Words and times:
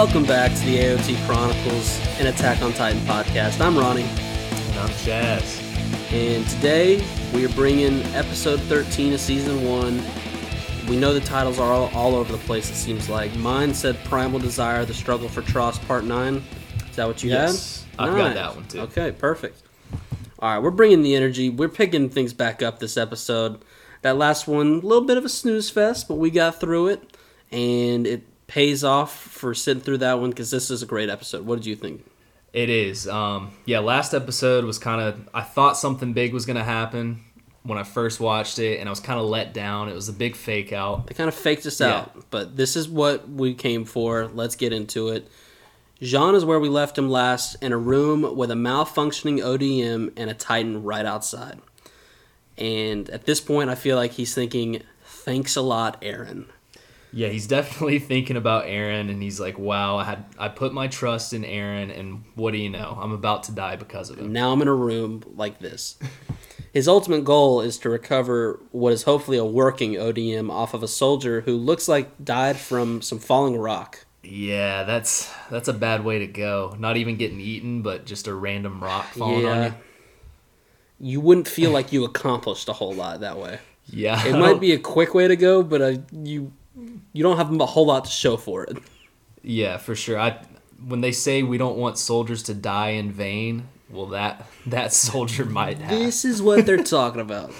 Welcome 0.00 0.24
back 0.24 0.50
to 0.54 0.64
the 0.64 0.78
AOT 0.78 1.26
Chronicles 1.26 2.00
and 2.18 2.26
Attack 2.26 2.62
on 2.62 2.72
Titan 2.72 2.98
podcast. 3.02 3.60
I'm 3.60 3.76
Ronnie, 3.76 4.04
And 4.04 4.78
I'm 4.78 4.88
Chaz. 4.88 5.60
and 6.10 6.48
today 6.48 7.04
we 7.34 7.44
are 7.44 7.50
bringing 7.50 8.02
episode 8.14 8.60
13 8.62 9.12
of 9.12 9.20
season 9.20 9.62
one. 9.68 10.02
We 10.88 10.96
know 10.96 11.12
the 11.12 11.20
titles 11.20 11.58
are 11.58 11.70
all, 11.70 11.90
all 11.94 12.14
over 12.14 12.32
the 12.32 12.38
place, 12.38 12.70
it 12.70 12.76
seems 12.76 13.10
like. 13.10 13.36
Mine 13.36 13.74
said 13.74 14.02
Primal 14.06 14.38
Desire, 14.38 14.86
The 14.86 14.94
Struggle 14.94 15.28
for 15.28 15.42
Trost, 15.42 15.86
Part 15.86 16.04
9. 16.04 16.42
Is 16.88 16.96
that 16.96 17.06
what 17.06 17.22
you 17.22 17.28
Yes, 17.28 17.84
had? 17.98 18.08
I've 18.08 18.16
got 18.16 18.34
that 18.34 18.54
one, 18.56 18.66
too. 18.68 18.80
Okay, 18.80 19.12
perfect. 19.12 19.62
All 20.38 20.54
right, 20.54 20.62
we're 20.62 20.70
bringing 20.70 21.02
the 21.02 21.14
energy. 21.14 21.50
We're 21.50 21.68
picking 21.68 22.08
things 22.08 22.32
back 22.32 22.62
up 22.62 22.78
this 22.78 22.96
episode. 22.96 23.62
That 24.00 24.16
last 24.16 24.48
one, 24.48 24.66
a 24.82 24.86
little 24.86 25.04
bit 25.04 25.18
of 25.18 25.26
a 25.26 25.28
snooze 25.28 25.68
fest, 25.68 26.08
but 26.08 26.14
we 26.14 26.30
got 26.30 26.58
through 26.58 26.86
it, 26.86 27.16
and 27.52 28.06
it 28.06 28.22
pays 28.50 28.82
off 28.82 29.16
for 29.16 29.54
sitting 29.54 29.80
through 29.80 29.98
that 29.98 30.18
one 30.18 30.30
because 30.30 30.50
this 30.50 30.72
is 30.72 30.82
a 30.82 30.86
great 30.86 31.08
episode. 31.08 31.46
What 31.46 31.54
did 31.54 31.66
you 31.66 31.76
think? 31.76 32.04
It 32.52 32.68
is. 32.68 33.06
Um, 33.06 33.52
yeah, 33.64 33.78
last 33.78 34.12
episode 34.12 34.64
was 34.64 34.76
kind 34.76 35.00
of. 35.00 35.28
I 35.32 35.42
thought 35.42 35.76
something 35.78 36.12
big 36.12 36.34
was 36.34 36.46
going 36.46 36.56
to 36.56 36.64
happen 36.64 37.22
when 37.62 37.78
I 37.78 37.84
first 37.84 38.18
watched 38.18 38.58
it, 38.58 38.80
and 38.80 38.88
I 38.88 38.90
was 38.90 38.98
kind 38.98 39.20
of 39.20 39.26
let 39.26 39.54
down. 39.54 39.88
It 39.88 39.94
was 39.94 40.08
a 40.08 40.12
big 40.12 40.34
fake 40.34 40.72
out. 40.72 41.06
They 41.06 41.14
kind 41.14 41.28
of 41.28 41.34
faked 41.34 41.64
us 41.64 41.78
Yeah. 41.80 41.98
out, 41.98 42.30
but 42.30 42.56
this 42.56 42.74
is 42.74 42.88
what 42.88 43.28
we 43.28 43.54
came 43.54 43.84
for. 43.84 44.28
Let's 44.34 44.56
get 44.56 44.72
into 44.72 45.10
it. 45.10 45.30
Jean 46.02 46.34
is 46.34 46.44
where 46.44 46.58
we 46.58 46.68
left 46.68 46.98
him 46.98 47.08
last 47.08 47.54
in 47.62 47.70
a 47.72 47.78
room 47.78 48.34
with 48.36 48.50
a 48.50 48.54
malfunctioning 48.54 49.38
ODM 49.44 50.12
and 50.16 50.28
a 50.28 50.34
Titan 50.34 50.82
right 50.82 51.06
outside. 51.06 51.60
And 52.58 53.08
at 53.10 53.26
this 53.26 53.40
point, 53.40 53.70
I 53.70 53.74
feel 53.76 53.96
like 53.96 54.12
he's 54.12 54.34
thinking, 54.34 54.82
"Thanks 55.04 55.54
a 55.54 55.62
lot, 55.62 56.00
Eren." 56.02 56.46
Yeah, 57.12 57.28
he's 57.28 57.46
definitely 57.46 57.98
thinking 58.12 58.36
about 58.36 58.66
Eren, 58.66 59.10
and 59.10 59.22
he's 59.22 59.40
like, 59.40 59.58
"Wow, 59.58 59.96
I 59.96 60.04
had 60.04 60.24
I 60.38 60.48
put 60.48 60.72
my 60.72 60.88
trust 60.88 61.32
in 61.32 61.42
Eren, 61.42 61.96
and 61.96 62.24
what 62.34 62.52
do 62.52 62.58
you 62.58 62.70
know? 62.70 62.98
I'm 63.00 63.12
about 63.12 63.44
to 63.44 63.52
die 63.52 63.76
because 63.76 64.10
of 64.10 64.18
him." 64.18 64.32
Now 64.32 64.52
I'm 64.52 64.62
in 64.62 64.68
a 64.68 64.74
room 64.74 65.22
like 65.36 65.58
this. 65.58 65.98
His 66.72 66.86
ultimate 66.86 67.24
goal 67.24 67.60
is 67.60 67.78
to 67.78 67.90
recover 67.90 68.60
what 68.70 68.92
is 68.92 69.02
hopefully 69.02 69.38
a 69.38 69.44
working 69.44 69.94
ODM 69.94 70.50
off 70.50 70.72
of 70.72 70.84
a 70.84 70.88
soldier 70.88 71.40
who 71.40 71.56
looks 71.56 71.88
like 71.88 72.24
died 72.24 72.56
from 72.58 73.02
some 73.02 73.18
falling 73.18 73.56
rock. 73.56 74.06
Yeah, 74.22 74.84
that's 74.84 75.32
that's 75.50 75.66
a 75.66 75.72
bad 75.72 76.04
way 76.04 76.20
to 76.20 76.28
go. 76.28 76.76
Not 76.78 76.96
even 76.96 77.16
getting 77.16 77.40
eaten, 77.40 77.82
but 77.82 78.06
just 78.06 78.28
a 78.28 78.34
random 78.34 78.82
rock 78.82 79.06
falling 79.06 79.46
on 79.46 79.62
you. 79.64 79.74
You 81.02 81.20
wouldn't 81.20 81.48
feel 81.48 81.70
like 81.70 81.92
you 81.92 82.04
accomplished 82.04 82.68
a 82.68 82.74
whole 82.74 82.92
lot 82.92 83.20
that 83.20 83.38
way. 83.38 83.58
Yeah, 83.92 84.24
It 84.24 84.34
might 84.34 84.60
be 84.60 84.70
a 84.72 84.78
quick 84.78 85.14
way 85.14 85.26
to 85.26 85.34
go, 85.34 85.64
but 85.64 85.82
uh, 85.82 85.96
you 86.12 86.52
you 86.76 87.22
don't 87.22 87.36
have 87.36 87.52
a 87.52 87.66
whole 87.66 87.86
lot 87.86 88.04
to 88.04 88.10
show 88.10 88.36
for 88.36 88.64
it. 88.64 88.78
Yeah, 89.42 89.78
for 89.78 89.94
sure. 89.94 90.18
I 90.18 90.38
when 90.86 91.00
they 91.00 91.12
say 91.12 91.42
we 91.42 91.58
don't 91.58 91.76
want 91.76 91.98
soldiers 91.98 92.42
to 92.44 92.54
die 92.54 92.90
in 92.90 93.12
vain, 93.12 93.68
well 93.90 94.06
that 94.06 94.46
that 94.66 94.92
soldier 94.92 95.44
might 95.44 95.78
have. 95.78 95.90
This 95.90 96.24
is 96.24 96.42
what 96.42 96.66
they're 96.66 96.82
talking 96.82 97.20
about. 97.20 97.52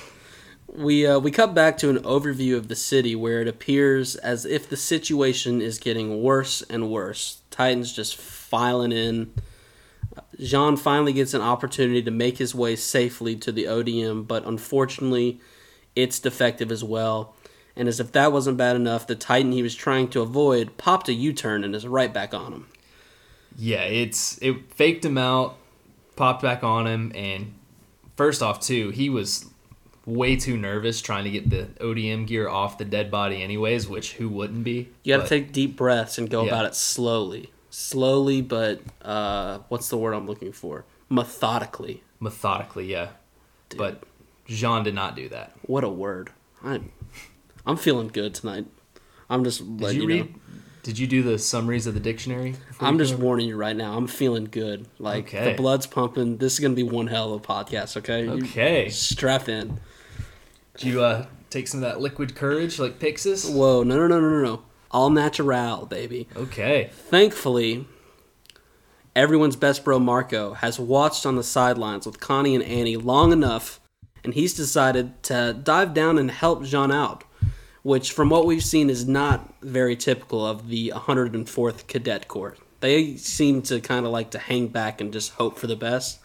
We 0.73 1.07
uh, 1.07 1.19
we 1.19 1.31
cut 1.31 1.55
back 1.55 1.79
to 1.79 1.91
an 1.91 1.99
overview 1.99 2.57
of 2.57 2.69
the 2.69 2.77
city 2.77 3.17
where 3.17 3.41
it 3.41 3.49
appears 3.49 4.15
as 4.17 4.45
if 4.45 4.69
the 4.69 4.77
situation 4.77 5.61
is 5.61 5.79
getting 5.79 6.23
worse 6.23 6.63
and 6.63 6.91
worse. 6.91 7.41
Titans 7.51 7.93
just 7.93 8.17
filing 8.17 8.93
in. 8.93 9.33
Jean 10.39 10.77
finally 10.77 11.13
gets 11.13 11.35
an 11.35 11.43
opportunity 11.43 12.03
to 12.03 12.11
make 12.11 12.39
his 12.39 12.55
way 12.55 12.75
safely 12.75 13.37
to 13.37 13.53
the 13.53 13.65
ODM, 13.65 14.27
but 14.27 14.45
unfortunately, 14.47 15.41
it's 15.95 16.19
defective 16.19 16.73
as 16.73 16.83
well. 16.83 17.35
And 17.81 17.89
as 17.89 17.99
if 17.99 18.13
that 18.13 18.31
wasn't 18.31 18.59
bad 18.59 18.77
enough, 18.77 19.07
the 19.07 19.15
Titan 19.17 19.53
he 19.53 19.63
was 19.63 19.75
trying 19.75 20.09
to 20.09 20.21
avoid 20.21 20.77
popped 20.77 21.09
a 21.09 21.15
U-turn 21.15 21.65
and 21.65 21.75
is 21.75 21.87
right 21.87 22.13
back 22.13 22.35
on 22.35 22.53
him. 22.53 22.67
Yeah, 23.57 23.83
it's 23.85 24.37
it 24.43 24.71
faked 24.75 25.03
him 25.05 25.17
out, 25.17 25.57
popped 26.15 26.43
back 26.43 26.63
on 26.63 26.87
him, 26.87 27.11
and 27.15 27.55
first 28.17 28.43
off 28.43 28.61
too, 28.61 28.91
he 28.91 29.09
was 29.09 29.47
way 30.05 30.37
too 30.37 30.59
nervous 30.59 31.01
trying 31.01 31.25
to 31.25 31.31
get 31.31 31.49
the 31.49 31.69
ODM 31.81 32.27
gear 32.27 32.49
off 32.49 32.77
the 32.77 32.85
dead 32.85 33.11
body 33.11 33.43
anyways, 33.43 33.89
which 33.89 34.13
who 34.15 34.29
wouldn't 34.29 34.63
be? 34.63 34.91
You 35.03 35.17
got 35.17 35.23
to 35.23 35.29
take 35.29 35.53
deep 35.53 35.77
breaths 35.77 36.19
and 36.19 36.29
go 36.29 36.43
Yeah. 36.43 36.49
about 36.49 36.67
it 36.67 36.75
slowly. 36.75 37.51
Slowly, 37.71 38.43
but 38.43 38.81
uh, 39.03 39.61
what's 39.69 39.89
the 39.89 39.97
word 39.97 40.13
I'm 40.13 40.27
looking 40.27 40.53
for? 40.53 40.85
Methodically. 41.09 42.03
methodically, 42.19 42.91
yeah. 42.91 43.09
But 43.77 44.03
Jean 44.47 44.83
did 44.85 44.95
not 44.95 45.17
do 45.17 45.29
that. 45.31 45.53
What 45.63 45.83
a 45.85 45.89
word. 45.89 46.31
I'm, 46.63 46.91
I'm 47.67 47.77
feeling 47.77 48.09
good 48.09 48.35
tonight. 48.35 48.67
I'm 49.29 49.45
just 49.45 49.59
Did 49.61 49.81
letting 49.81 50.03
you 50.03 50.09
you, 50.09 50.25
know. 50.25 50.29
Did 50.83 50.99
you 50.99 51.07
do 51.07 51.23
the 51.23 51.39
summaries 51.39 51.87
of 51.87 51.95
the 51.95 52.01
dictionary? 52.01 52.55
I'm 52.81 52.99
just 52.99 53.15
over? 53.15 53.23
warning 53.25 53.49
you 53.49 53.57
right 53.57 53.77
now. 53.77 53.97
I'm 53.97 54.07
feeling 54.07 54.47
good. 54.47 54.87
Like 54.99 55.27
Okay. 55.29 55.51
the 55.53 55.57
blood's 55.57 55.87
pumping. 55.87 56.39
This 56.39 56.55
is 56.55 56.61
gonna 56.61 56.75
be 56.75 56.83
one 56.83 57.07
hell 57.09 57.35
of 57.35 57.43
a 57.43 57.45
podcast. 57.47 57.97
Okay. 57.99 58.25
You 58.25 58.45
Okay. 58.45 58.89
strap 58.89 59.49
in. 59.49 59.79
Did 60.79 60.85
you 60.89 61.03
uh, 61.03 61.27
take 61.51 61.69
some 61.69 61.83
of 61.83 61.89
that 61.91 62.01
liquid 62.01 62.35
courage 62.35 62.79
like 62.79 62.99
Pixis? 62.99 63.53
Whoa! 63.53 63.83
No! 63.83 63.97
No! 63.99 64.09
No! 64.09 64.21
No! 64.21 64.43
No! 64.43 64.63
All 64.91 65.11
natural, 65.11 65.85
baby. 65.87 66.27
Okay. 66.35 66.89
Thankfully, 66.93 67.87
everyone's 69.15 69.57
best 69.57 69.85
bro 69.85 69.99
Marco 69.99 70.55
has 70.55 70.81
watched 70.81 71.27
on 71.27 71.37
the 71.37 71.45
sidelines 71.45 72.07
with 72.07 72.21
Connie 72.21 72.55
and 72.55 72.65
Annie 72.65 72.97
long 72.97 73.33
enough, 73.33 73.81
and 74.25 74.35
he's 74.35 74.55
decided 74.55 75.23
to 75.25 75.57
dive 75.63 75.95
down 75.95 76.19
and 76.19 76.31
help 76.31 76.65
Jean 76.65 76.91
out, 76.91 77.25
which, 77.83 78.13
from 78.13 78.31
what 78.31 78.47
we've 78.47 78.65
seen, 78.65 78.91
is 78.91 79.07
not 79.07 79.55
very 79.63 79.97
typical 79.97 80.47
of 80.47 80.69
the 80.69 80.93
104th 80.95 81.87
Cadet 81.87 82.29
Corps. 82.29 82.57
They 82.81 83.17
seem 83.17 83.63
to 83.63 83.81
kind 83.81 84.07
of 84.07 84.13
like 84.13 84.31
to 84.31 84.39
hang 84.39 84.69
back 84.69 85.01
and 85.01 85.13
just 85.13 85.33
hope 85.33 85.59
for 85.59 85.67
the 85.67 85.77
best. 85.77 86.19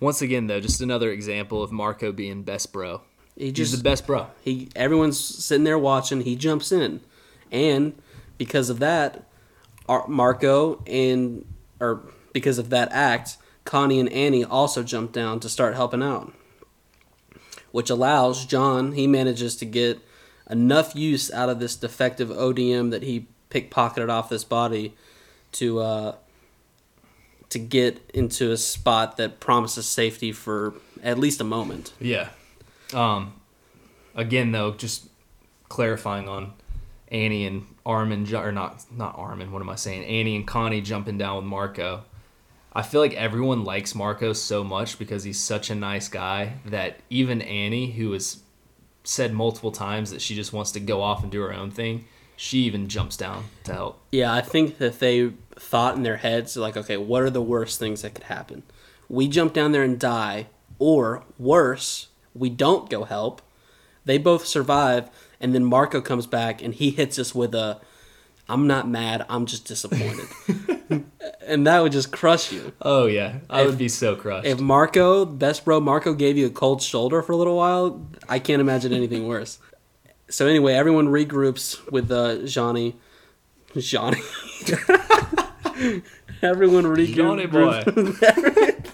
Once 0.00 0.20
again, 0.20 0.46
though, 0.46 0.60
just 0.60 0.80
another 0.80 1.10
example 1.10 1.62
of 1.62 1.72
Marco 1.72 2.12
being 2.12 2.42
best 2.42 2.72
bro. 2.72 3.02
He 3.36 3.52
He's 3.52 3.76
the 3.76 3.82
best 3.82 4.06
bro. 4.06 4.28
he 4.42 4.68
everyone's 4.74 5.18
sitting 5.18 5.64
there 5.64 5.78
watching. 5.78 6.22
He 6.22 6.36
jumps 6.36 6.72
in, 6.72 7.00
and 7.52 7.94
because 8.38 8.70
of 8.70 8.78
that, 8.78 9.26
Marco 10.08 10.82
and 10.86 11.44
or 11.80 12.02
because 12.32 12.58
of 12.58 12.70
that 12.70 12.90
act, 12.92 13.36
Connie 13.64 14.00
and 14.00 14.10
Annie 14.10 14.44
also 14.44 14.82
jump 14.82 15.12
down 15.12 15.40
to 15.40 15.48
start 15.48 15.74
helping 15.74 16.02
out, 16.02 16.32
which 17.72 17.90
allows 17.90 18.46
John. 18.46 18.92
He 18.92 19.06
manages 19.06 19.56
to 19.56 19.64
get 19.66 20.00
enough 20.50 20.94
use 20.94 21.30
out 21.32 21.48
of 21.48 21.58
this 21.58 21.76
defective 21.76 22.28
ODM 22.28 22.90
that 22.90 23.02
he 23.02 23.26
pickpocketed 23.50 24.08
off 24.08 24.28
this 24.28 24.44
body 24.44 24.94
to 25.52 25.80
uh, 25.80 26.14
to 27.48 27.58
get 27.58 28.10
into 28.12 28.50
a 28.50 28.56
spot 28.56 29.16
that 29.16 29.40
promises 29.40 29.86
safety 29.86 30.32
for 30.32 30.74
at 31.02 31.18
least 31.18 31.40
a 31.40 31.44
moment. 31.44 31.92
Yeah. 32.00 32.28
Um, 32.92 33.34
again, 34.14 34.52
though, 34.52 34.72
just 34.72 35.08
clarifying 35.68 36.28
on 36.28 36.52
Annie 37.08 37.46
and 37.46 37.66
Armin, 37.84 38.32
or 38.34 38.52
not 38.52 38.84
not 38.92 39.16
Armin. 39.16 39.52
What 39.52 39.62
am 39.62 39.70
I 39.70 39.76
saying? 39.76 40.04
Annie 40.04 40.36
and 40.36 40.46
Connie 40.46 40.80
jumping 40.80 41.18
down 41.18 41.36
with 41.36 41.44
Marco. 41.46 42.04
I 42.72 42.82
feel 42.82 43.00
like 43.00 43.14
everyone 43.14 43.64
likes 43.64 43.94
Marco 43.94 44.34
so 44.34 44.62
much 44.62 44.98
because 44.98 45.24
he's 45.24 45.40
such 45.40 45.70
a 45.70 45.74
nice 45.74 46.08
guy 46.08 46.54
that 46.66 47.00
even 47.08 47.40
Annie, 47.40 47.92
who 47.92 48.12
has 48.12 48.40
said 49.06 49.32
multiple 49.32 49.70
times 49.70 50.10
that 50.10 50.20
she 50.20 50.34
just 50.34 50.52
wants 50.52 50.72
to 50.72 50.80
go 50.80 51.00
off 51.00 51.22
and 51.22 51.30
do 51.30 51.40
her 51.42 51.52
own 51.52 51.70
thing, 51.70 52.04
she 52.36 52.58
even 52.60 52.88
jumps 52.88 53.16
down 53.16 53.44
to 53.64 53.72
help. 53.72 54.00
Yeah, 54.12 54.32
I 54.32 54.40
think 54.40 54.78
that 54.78 54.98
they 54.98 55.32
thought 55.54 55.96
in 55.96 56.02
their 56.02 56.18
heads, 56.18 56.56
like, 56.56 56.76
okay, 56.76 56.96
what 56.96 57.22
are 57.22 57.30
the 57.30 57.42
worst 57.42 57.78
things 57.78 58.02
that 58.02 58.14
could 58.14 58.24
happen? 58.24 58.62
We 59.08 59.28
jump 59.28 59.52
down 59.52 59.72
there 59.72 59.84
and 59.84 59.98
die, 59.98 60.48
or 60.78 61.24
worse, 61.38 62.08
we 62.34 62.50
don't 62.50 62.90
go 62.90 63.04
help. 63.04 63.40
They 64.04 64.18
both 64.18 64.44
survive, 64.46 65.08
and 65.40 65.54
then 65.54 65.64
Marco 65.64 66.00
comes 66.00 66.26
back 66.26 66.62
and 66.62 66.74
he 66.74 66.90
hits 66.90 67.18
us 67.18 67.34
with 67.34 67.54
a, 67.54 67.80
I'm 68.48 68.66
not 68.66 68.88
mad, 68.88 69.24
I'm 69.28 69.46
just 69.46 69.64
disappointed. 69.66 70.28
and 71.46 71.66
that 71.66 71.80
would 71.82 71.92
just 71.92 72.12
crush 72.12 72.52
you. 72.52 72.72
Oh 72.82 73.06
yeah, 73.06 73.38
I 73.50 73.62
If- 73.62 73.66
would 73.68 73.78
be 73.78 73.88
so 73.88 74.14
crushed. 74.16 74.46
If 74.46 74.60
Marco, 74.60 75.24
best 75.24 75.64
bro 75.64 75.80
Marco, 75.80 76.12
gave 76.14 76.36
you 76.36 76.46
a 76.46 76.50
cold 76.50 76.82
shoulder 76.82 77.22
for 77.22 77.32
a 77.32 77.36
little 77.36 77.56
while, 77.56 78.06
I 78.28 78.38
can't 78.38 78.60
imagine 78.60 78.92
anything 78.92 79.26
worse. 79.28 79.58
So 80.28 80.46
anyway, 80.46 80.74
everyone 80.74 81.08
regroups 81.08 81.90
with 81.90 82.10
uh, 82.10 82.38
Johnny. 82.46 82.96
Johnny. 83.76 84.20
everyone 86.42 86.84
regroups. 86.84 87.14
Johnny 87.14 87.46
regroups. 87.46 88.90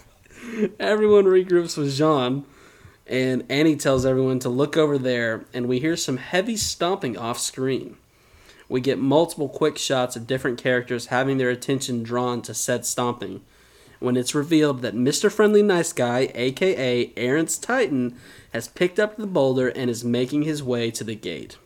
everyone 0.81 1.25
regroups 1.25 1.77
with 1.79 1.95
Jean, 1.95 2.45
and 3.07 3.45
Annie 3.49 3.77
tells 3.77 4.05
everyone 4.05 4.39
to 4.41 4.49
look 4.49 4.77
over 4.77 4.99
there, 4.99 5.45
and 5.55 5.67
we 5.69 5.81
hear 5.81 5.97
some 5.97 6.17
heavy 6.17 6.57
stomping 6.57 7.17
off 7.17 7.39
screen. 7.39 7.97
We 8.73 8.81
get 8.81 8.99
multiple 8.99 9.51
quick 9.51 9.77
shots 9.77 10.17
of 10.17 10.27
different 10.27 10.57
characters 10.57 11.09
having 11.09 11.37
their 11.37 11.51
attention 11.51 12.03
drawn 12.03 12.41
to 12.41 12.55
said 12.55 12.87
stomping 12.87 13.43
when 14.01 14.17
it's 14.17 14.35
revealed 14.35 14.81
that 14.81 14.95
Mr. 14.95 15.31
Friendly 15.31 15.63
Nice 15.63 15.93
Guy, 15.93 16.33
aka 16.35 17.09
Eren's 17.09 17.59
Titan, 17.59 18.17
has 18.55 18.69
picked 18.69 18.99
up 18.99 19.19
the 19.19 19.27
boulder 19.27 19.69
and 19.69 19.91
is 19.91 20.05
making 20.05 20.45
his 20.45 20.63
way 20.63 20.91
to 20.91 21.05
the 21.05 21.15
gate. 21.15 21.59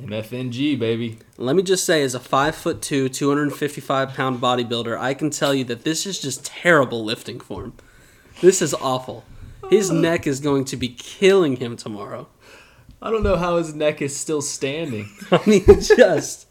MFNG, 0.00 0.78
baby. 0.78 1.18
Let 1.36 1.56
me 1.56 1.62
just 1.62 1.84
say, 1.84 2.02
as 2.02 2.14
a 2.14 2.18
five 2.18 2.54
foot 2.54 2.80
two, 2.80 3.10
255 3.10 4.14
pound 4.14 4.40
bodybuilder, 4.40 4.98
I 4.98 5.12
can 5.12 5.28
tell 5.28 5.52
you 5.52 5.64
that 5.64 5.84
this 5.84 6.06
is 6.06 6.18
just 6.18 6.46
terrible 6.46 7.04
lifting 7.04 7.38
for 7.38 7.64
him. 7.64 7.74
This 8.40 8.62
is 8.62 8.72
awful. 8.72 9.24
His 9.68 9.90
uh. 9.90 9.94
neck 9.94 10.26
is 10.26 10.40
going 10.40 10.64
to 10.64 10.78
be 10.78 10.88
killing 10.88 11.56
him 11.56 11.76
tomorrow. 11.76 12.28
I 13.02 13.10
don't 13.10 13.22
know 13.22 13.36
how 13.36 13.56
his 13.56 13.74
neck 13.74 14.02
is 14.02 14.16
still 14.16 14.42
standing. 14.42 15.08
I 15.30 15.40
mean, 15.46 15.64
just 15.66 16.46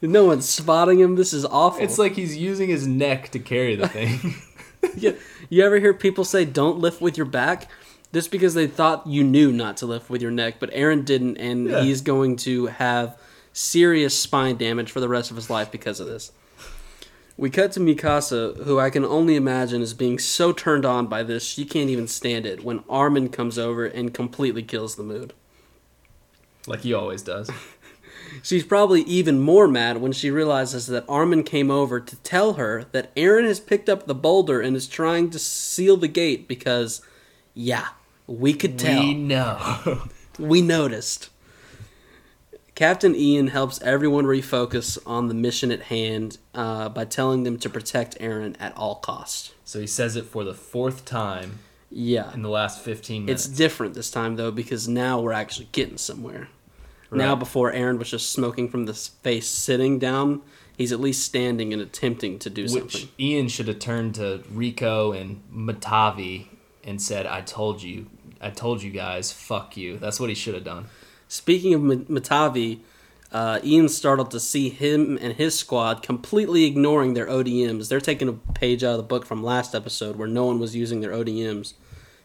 no 0.00 0.24
one's 0.24 0.48
spotting 0.48 0.98
him. 0.98 1.16
This 1.16 1.32
is 1.32 1.44
awful. 1.44 1.82
It's 1.82 1.98
like 1.98 2.12
he's 2.14 2.36
using 2.36 2.68
his 2.70 2.86
neck 2.86 3.30
to 3.30 3.38
carry 3.38 3.76
the 3.76 3.88
thing. 3.88 4.34
you, 4.96 5.16
you 5.48 5.64
ever 5.64 5.78
hear 5.78 5.92
people 5.92 6.24
say, 6.24 6.44
"Don't 6.44 6.78
lift 6.78 7.00
with 7.00 7.16
your 7.16 7.26
back"? 7.26 7.68
Just 8.12 8.30
because 8.30 8.54
they 8.54 8.66
thought 8.66 9.06
you 9.06 9.22
knew 9.22 9.52
not 9.52 9.76
to 9.78 9.86
lift 9.86 10.10
with 10.10 10.20
your 10.20 10.32
neck, 10.32 10.56
but 10.58 10.70
Eren 10.72 11.04
didn't, 11.04 11.36
and 11.36 11.68
Yeah. 11.68 11.82
he's 11.82 12.00
going 12.00 12.36
to 12.38 12.66
have 12.66 13.16
serious 13.52 14.18
spine 14.18 14.56
damage 14.56 14.90
for 14.90 15.00
the 15.00 15.08
rest 15.08 15.30
of 15.30 15.36
his 15.36 15.48
life 15.50 15.70
because 15.70 16.00
of 16.00 16.06
this. 16.08 16.32
We 17.36 17.50
cut 17.50 17.72
to 17.72 17.80
Mikasa, 17.80 18.64
who 18.64 18.78
I 18.80 18.90
can 18.90 19.04
only 19.04 19.36
imagine 19.36 19.80
is 19.80 19.94
being 19.94 20.18
so 20.18 20.52
turned 20.52 20.84
on 20.84 21.06
by 21.06 21.22
this 21.22 21.44
she 21.44 21.64
can't 21.64 21.88
even 21.88 22.06
stand 22.08 22.46
it 22.46 22.64
when 22.64 22.82
Armin 22.88 23.28
comes 23.28 23.58
over 23.58 23.86
and 23.86 24.12
completely 24.12 24.62
kills 24.62 24.96
the 24.96 25.02
mood. 25.02 25.32
Like 26.66 26.80
he 26.80 26.92
always 26.94 27.22
does. 27.22 27.50
She's 28.42 28.64
probably 28.64 29.02
even 29.02 29.40
more 29.40 29.66
mad 29.66 29.98
when 29.98 30.12
she 30.12 30.30
realizes 30.30 30.86
that 30.86 31.04
Armin 31.08 31.42
came 31.42 31.70
over 31.70 31.98
to 32.00 32.16
tell 32.16 32.54
her 32.54 32.84
that 32.92 33.14
Eren 33.16 33.44
has 33.44 33.58
picked 33.58 33.88
up 33.88 34.06
the 34.06 34.14
boulder 34.14 34.60
and 34.60 34.76
is 34.76 34.86
trying 34.86 35.30
to 35.30 35.38
seal 35.38 35.96
the 35.96 36.06
gate 36.08 36.46
because, 36.46 37.02
yeah, 37.54 37.88
we 38.26 38.52
could 38.54 38.78
tell. 38.78 39.00
We 39.00 39.14
know. 39.14 40.02
We 40.38 40.62
noticed. 40.62 41.28
Captain 42.74 43.14
Ian 43.14 43.48
helps 43.48 43.82
everyone 43.82 44.24
refocus 44.24 44.96
on 45.04 45.28
the 45.28 45.34
mission 45.34 45.70
at 45.70 45.82
hand 45.82 46.38
uh, 46.54 46.88
by 46.88 47.04
telling 47.04 47.42
them 47.42 47.58
to 47.58 47.68
protect 47.68 48.18
Eren 48.20 48.56
at 48.58 48.74
all 48.74 48.94
costs. 48.94 49.52
so 49.66 49.80
he 49.80 49.86
says 49.86 50.16
it 50.16 50.24
for 50.24 50.44
the 50.44 50.54
fourth 50.54 51.04
time 51.04 51.58
Yeah. 51.90 52.32
in 52.32 52.42
the 52.42 52.48
last 52.48 52.80
15 52.82 53.26
minutes. 53.26 53.46
It's 53.46 53.56
different 53.56 53.94
this 53.94 54.10
time, 54.10 54.36
though, 54.36 54.50
because 54.50 54.88
now 54.88 55.20
we're 55.20 55.32
actually 55.32 55.68
getting 55.72 55.98
somewhere. 55.98 56.48
Now, 57.12 57.34
before 57.34 57.72
Eren 57.72 57.98
was 57.98 58.10
just 58.10 58.30
smoking 58.30 58.68
from 58.68 58.86
the 58.86 58.94
face 58.94 59.48
sitting 59.48 59.98
down, 59.98 60.42
he's 60.78 60.92
at 60.92 61.00
least 61.00 61.24
standing 61.24 61.72
and 61.72 61.82
attempting 61.82 62.38
to 62.38 62.50
do 62.50 62.62
Which 62.62 62.72
something. 62.72 63.08
Ian 63.18 63.48
should 63.48 63.66
have 63.66 63.80
turned 63.80 64.14
to 64.14 64.44
Rico 64.52 65.10
and 65.10 65.42
Matavi 65.52 66.46
and 66.84 67.02
said, 67.02 67.26
"I 67.26 67.40
told 67.40 67.82
you, 67.82 68.06
I 68.40 68.50
told 68.50 68.82
you 68.82 68.92
guys, 68.92 69.32
fuck 69.32 69.76
you." 69.76 69.98
That's 69.98 70.20
what 70.20 70.28
he 70.28 70.36
should 70.36 70.54
have 70.54 70.62
done. 70.62 70.86
Speaking 71.26 71.74
of 71.74 71.80
M- 71.82 72.04
Matavi, 72.06 72.78
uh, 73.32 73.58
Ian's 73.64 73.96
startled 73.96 74.30
to 74.30 74.40
see 74.40 74.68
him 74.68 75.18
and 75.20 75.34
his 75.34 75.58
squad 75.58 76.02
completely 76.02 76.64
ignoring 76.64 77.14
their 77.14 77.26
ODMs. 77.26 77.88
They're 77.88 78.00
taking 78.00 78.28
a 78.28 78.32
page 78.32 78.82
out 78.84 78.92
of 78.92 78.96
the 78.98 79.02
book 79.02 79.26
from 79.26 79.42
last 79.42 79.74
episode 79.74 80.16
where 80.16 80.28
no 80.28 80.44
one 80.44 80.58
was 80.58 80.74
using 80.76 81.00
their 81.00 81.12
ODMs 81.12 81.74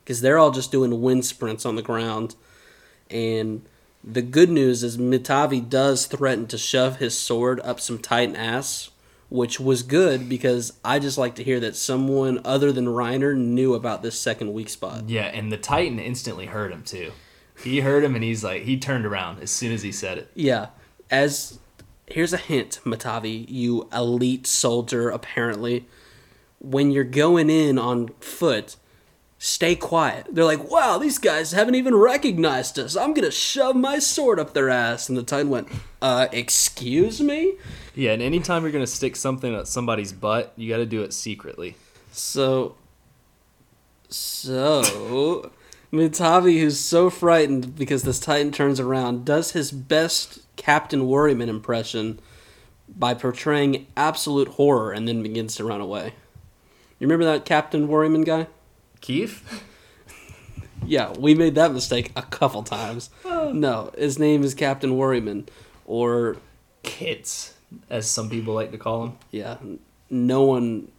because 0.06 0.22
they're 0.22 0.38
all 0.38 0.52
just 0.52 0.72
doing 0.72 1.02
wind 1.02 1.25
sprints 1.25 1.66
on 1.66 1.75
the 1.75 1.81
ground. 1.81 2.36
And 3.10 3.63
the 4.04 4.22
good 4.22 4.52
news 4.52 4.84
is 4.84 5.00
Mitavi 5.00 5.68
does 5.68 6.06
threaten 6.06 6.46
to 6.48 6.60
shove 6.60 6.98
his 6.98 7.18
sword 7.18 7.60
up 7.62 7.80
some 7.80 7.98
Titan 7.98 8.36
ass, 8.36 8.92
which 9.30 9.60
was 9.60 9.81
good 9.81 10.30
because 10.30 10.74
I 10.86 11.00
just 11.00 11.18
like 11.18 11.34
to 11.36 11.44
hear 11.44 11.60
that 11.60 11.75
someone 11.75 12.40
other 12.46 12.72
than 12.72 12.86
Reiner 12.86 13.36
knew 13.36 13.74
about 13.74 14.04
this 14.04 14.18
second 14.19 14.54
weak 14.54 14.69
spot. 14.69 15.10
Yeah, 15.10 15.25
and 15.25 15.52
the 15.52 15.57
Titan 15.57 15.98
instantly 15.98 16.46
heard 16.46 16.72
him 16.72 16.84
too. 16.84 17.12
He 17.63 17.80
heard 17.80 18.04
him 18.04 18.13
and 18.13 18.24
he's 18.24 18.44
like, 18.44 18.62
he 18.62 18.78
turned 18.78 19.08
around 19.08 19.42
as 19.42 19.50
soon 19.50 19.72
as 19.72 19.81
he 19.81 19.92
said 19.92 20.19
it. 20.19 20.30
Yeah, 20.36 20.68
as 21.10 21.58
here's 22.06 22.34
a 22.34 22.38
hint, 22.38 22.80
Matavi, 22.84 23.50
you 23.50 23.90
elite 23.92 24.46
soldier. 24.46 25.10
Apparently, 25.10 25.88
when 26.60 26.92
you're 26.92 27.04
going 27.04 27.50
in 27.50 27.80
on 27.80 28.10
foot, 28.19 28.75
stay 29.38 29.76
quiet. 29.76 30.28
They're 30.32 30.46
like, 30.46 30.70
"Wow, 30.70 30.98
these 30.98 31.18
guys 31.18 31.52
haven't 31.52 31.76
even 31.76 31.96
recognized 31.96 32.80
us. 32.80 32.96
I'm 32.96 33.14
gonna 33.14 33.32
shove 33.32 33.76
my 33.76 34.00
sword 34.00 34.40
up 34.40 34.54
their 34.54 34.70
ass." 34.70 35.10
And 35.10 35.18
the 35.18 35.24
Titan 35.24 35.50
went, 35.50 35.68
"Uh, 36.02 36.28
excuse 36.32 37.22
me." 37.22 37.56
Yeah, 37.94 38.12
and 38.12 38.22
anytime 38.22 38.64
you're 38.64 38.72
gonna 38.72 38.88
stick 38.88 39.16
something 39.16 39.54
at 39.56 39.68
somebody's 39.68 40.14
butt, 40.14 40.54
you 40.56 40.70
got 40.70 40.78
to 40.78 40.86
do 40.86 41.02
it 41.02 41.14
secretly. 41.14 41.76
So, 42.12 42.76
so 44.10 45.52
Mitavi, 45.92 46.60
who's 46.60 46.80
so 46.80 47.10
frightened 47.10 47.76
because 47.76 48.04
this 48.04 48.20
Titan 48.20 48.52
turns 48.52 48.80
around, 48.80 49.26
does 49.26 49.52
his 49.52 49.72
best 49.72 50.40
Captain 50.56 51.02
Worryman 51.02 51.48
impression 51.48 52.20
by 52.88 53.14
portraying 53.14 53.88
absolute 53.98 54.50
horror 54.50 54.92
and 54.92 55.08
then 55.08 55.24
begins 55.24 55.56
to 55.56 55.64
run 55.64 55.82
away. 55.82 56.14
You 57.00 57.08
remember 57.08 57.26
that 57.26 57.46
Captain 57.46 57.88
Worryman 57.88 58.26
guy? 58.26 58.48
Keith? 59.06 59.63
Yeah, 60.84 61.13
we 61.13 61.36
made 61.36 61.54
that 61.54 61.72
mistake 61.72 62.12
a 62.16 62.24
couple 62.24 62.63
times. 62.63 63.12
Oh. 63.25 63.52
No, 63.52 63.92
his 63.96 64.18
name 64.18 64.44
is 64.44 64.56
Captain 64.56 64.92
Worryman, 64.92 65.48
or 65.86 66.38
Kits, 66.81 67.54
as 67.90 68.10
some 68.10 68.30
people 68.30 68.56
like 68.56 68.72
to 68.72 68.78
call 68.78 69.04
him. 69.04 69.18
Yeah, 69.30 69.57
no 70.10 70.44
one 70.44 70.92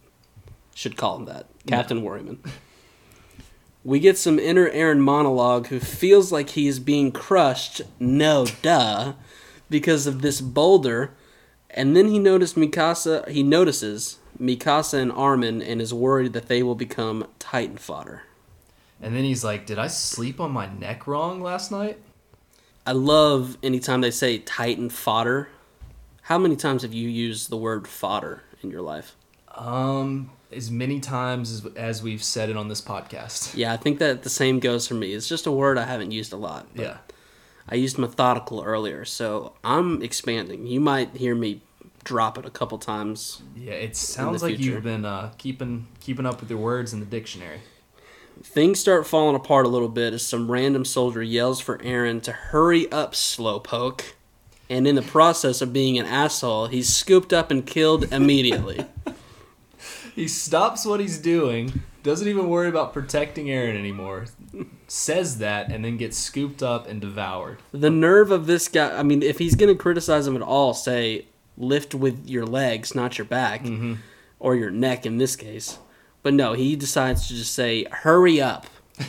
should 0.73 0.95
call 0.95 1.17
him 1.17 1.25
that. 1.25 1.47
Captain 1.65 2.03
Worryman. 2.03 2.37
We 3.83 3.99
get 3.99 4.17
some 4.17 4.39
inner 4.39 4.69
Eren 4.69 4.99
monologue 4.99 5.67
who 5.67 5.79
feels 5.79 6.31
like 6.31 6.51
he 6.51 6.67
is 6.67 6.79
being 6.79 7.11
crushed, 7.11 7.81
no 7.99 8.45
duh, 8.61 9.13
because 9.69 10.07
of 10.07 10.21
this 10.21 10.39
boulder. 10.39 11.15
And 11.69 11.97
then 11.97 12.07
he 12.07 12.19
noticed 12.19 12.55
Mikasa 12.55 13.27
he 13.27 13.43
notices 13.43 14.19
Mikasa 14.39 14.99
and 14.99 15.11
Armin 15.11 15.61
and 15.61 15.81
is 15.81 15.93
worried 15.93 16.33
that 16.33 16.47
they 16.47 16.63
will 16.63 16.75
become 16.75 17.27
Titan 17.39 17.77
fodder. 17.77 18.23
And 19.01 19.15
then 19.15 19.23
he's 19.23 19.43
like, 19.43 19.65
"Did 19.65 19.77
I 19.79 19.87
sleep 19.87 20.39
on 20.39 20.51
my 20.51 20.67
neck 20.73 21.07
wrong 21.07 21.41
last 21.41 21.71
night?" 21.71 21.99
I 22.85 22.93
love 22.93 23.57
anytime 23.61 24.01
they 24.01 24.11
say 24.11 24.39
Titan 24.39 24.89
fodder. 24.89 25.49
How 26.23 26.37
many 26.37 26.55
times 26.55 26.81
have 26.81 26.93
you 26.93 27.09
used 27.09 27.49
the 27.49 27.57
word 27.57 27.87
fodder 27.87 28.43
in 28.63 28.71
your 28.71 28.81
life? 28.81 29.15
Um, 29.53 30.29
as 30.51 30.71
many 30.71 30.99
times 30.99 31.51
as, 31.51 31.65
as 31.75 32.03
we've 32.03 32.23
said 32.23 32.49
it 32.49 32.57
on 32.57 32.69
this 32.69 32.81
podcast. 32.81 33.53
Yeah, 33.57 33.73
I 33.73 33.77
think 33.77 33.99
that 33.99 34.23
the 34.23 34.29
same 34.29 34.59
goes 34.59 34.87
for 34.87 34.93
me. 34.93 35.13
It's 35.13 35.27
just 35.27 35.47
a 35.47 35.51
word 35.51 35.77
I 35.77 35.85
haven't 35.85 36.11
used 36.11 36.31
a 36.31 36.37
lot. 36.37 36.67
Yeah. 36.75 36.97
I 37.69 37.75
used 37.75 37.97
methodical 37.97 38.63
earlier, 38.63 39.03
so 39.03 39.53
I'm 39.63 40.01
expanding. 40.01 40.65
You 40.67 40.79
might 40.79 41.17
hear 41.17 41.35
me 41.35 41.61
drop 42.07 42.37
it 42.37 42.45
a 42.45 42.49
couple 42.49 42.77
times. 42.77 43.41
Yeah, 43.55 43.73
it 43.73 43.97
sounds 43.97 44.41
like 44.41 44.55
future. 44.55 44.71
you've 44.71 44.83
been 44.83 45.03
uh, 45.03 45.33
keeping 45.37 45.87
keeping 45.99 46.25
up 46.25 46.39
with 46.39 46.49
your 46.49 46.59
words 46.59 46.93
in 46.93 47.01
the 47.01 47.05
dictionary. 47.05 47.59
Things 48.41 48.79
start 48.79 49.05
falling 49.05 49.35
apart 49.35 49.65
a 49.65 49.69
little 49.69 49.89
bit 49.89 50.13
as 50.13 50.25
some 50.25 50.49
random 50.49 50.85
soldier 50.85 51.21
yells 51.21 51.59
for 51.59 51.77
Eren 51.79 52.21
to 52.23 52.31
hurry 52.31 52.89
up, 52.91 53.13
slowpoke. 53.13 54.13
And 54.69 54.87
in 54.87 54.95
the 54.95 55.01
process 55.01 55.61
of 55.61 55.73
being 55.73 55.97
an 55.97 56.05
asshole, 56.05 56.67
he's 56.67 56.93
scooped 56.93 57.33
up 57.33 57.51
and 57.51 57.65
killed 57.65 58.11
immediately. 58.11 58.85
He 60.15 60.27
stops 60.27 60.83
what 60.83 60.99
he's 60.99 61.19
doing, 61.19 61.83
doesn't 62.01 62.27
even 62.27 62.49
worry 62.49 62.69
about 62.69 62.91
protecting 62.91 63.45
Eren 63.45 63.77
anymore, 63.77 64.25
says 64.87 65.37
that, 65.37 65.71
and 65.71 65.85
then 65.85 65.97
gets 65.97 66.17
scooped 66.17 66.63
up 66.63 66.87
and 66.87 66.99
devoured. 66.99 67.59
the 67.71 67.91
nerve 67.91 68.31
of 68.31 68.47
this 68.47 68.67
guy, 68.67 68.97
I 68.97 69.03
mean, 69.03 69.21
if 69.21 69.37
he's 69.37 69.53
going 69.53 69.71
to 69.71 69.79
criticize 69.79 70.25
him 70.25 70.35
at 70.35 70.41
all, 70.41 70.73
say, 70.73 71.27
lift 71.57 71.95
with 71.95 72.27
your 72.29 72.45
legs, 72.45 72.95
not 72.95 73.17
your 73.17 73.25
back, 73.25 73.63
mm-hmm. 73.63 73.95
or 74.39 74.55
your 74.55 74.69
neck 74.69 75.05
in 75.05 75.17
this 75.17 75.35
case. 75.35 75.79
But 76.23 76.33
no, 76.33 76.53
he 76.53 76.75
decides 76.75 77.27
to 77.27 77.35
just 77.35 77.53
say, 77.53 77.85
hurry 77.85 78.41
up. 78.41 78.67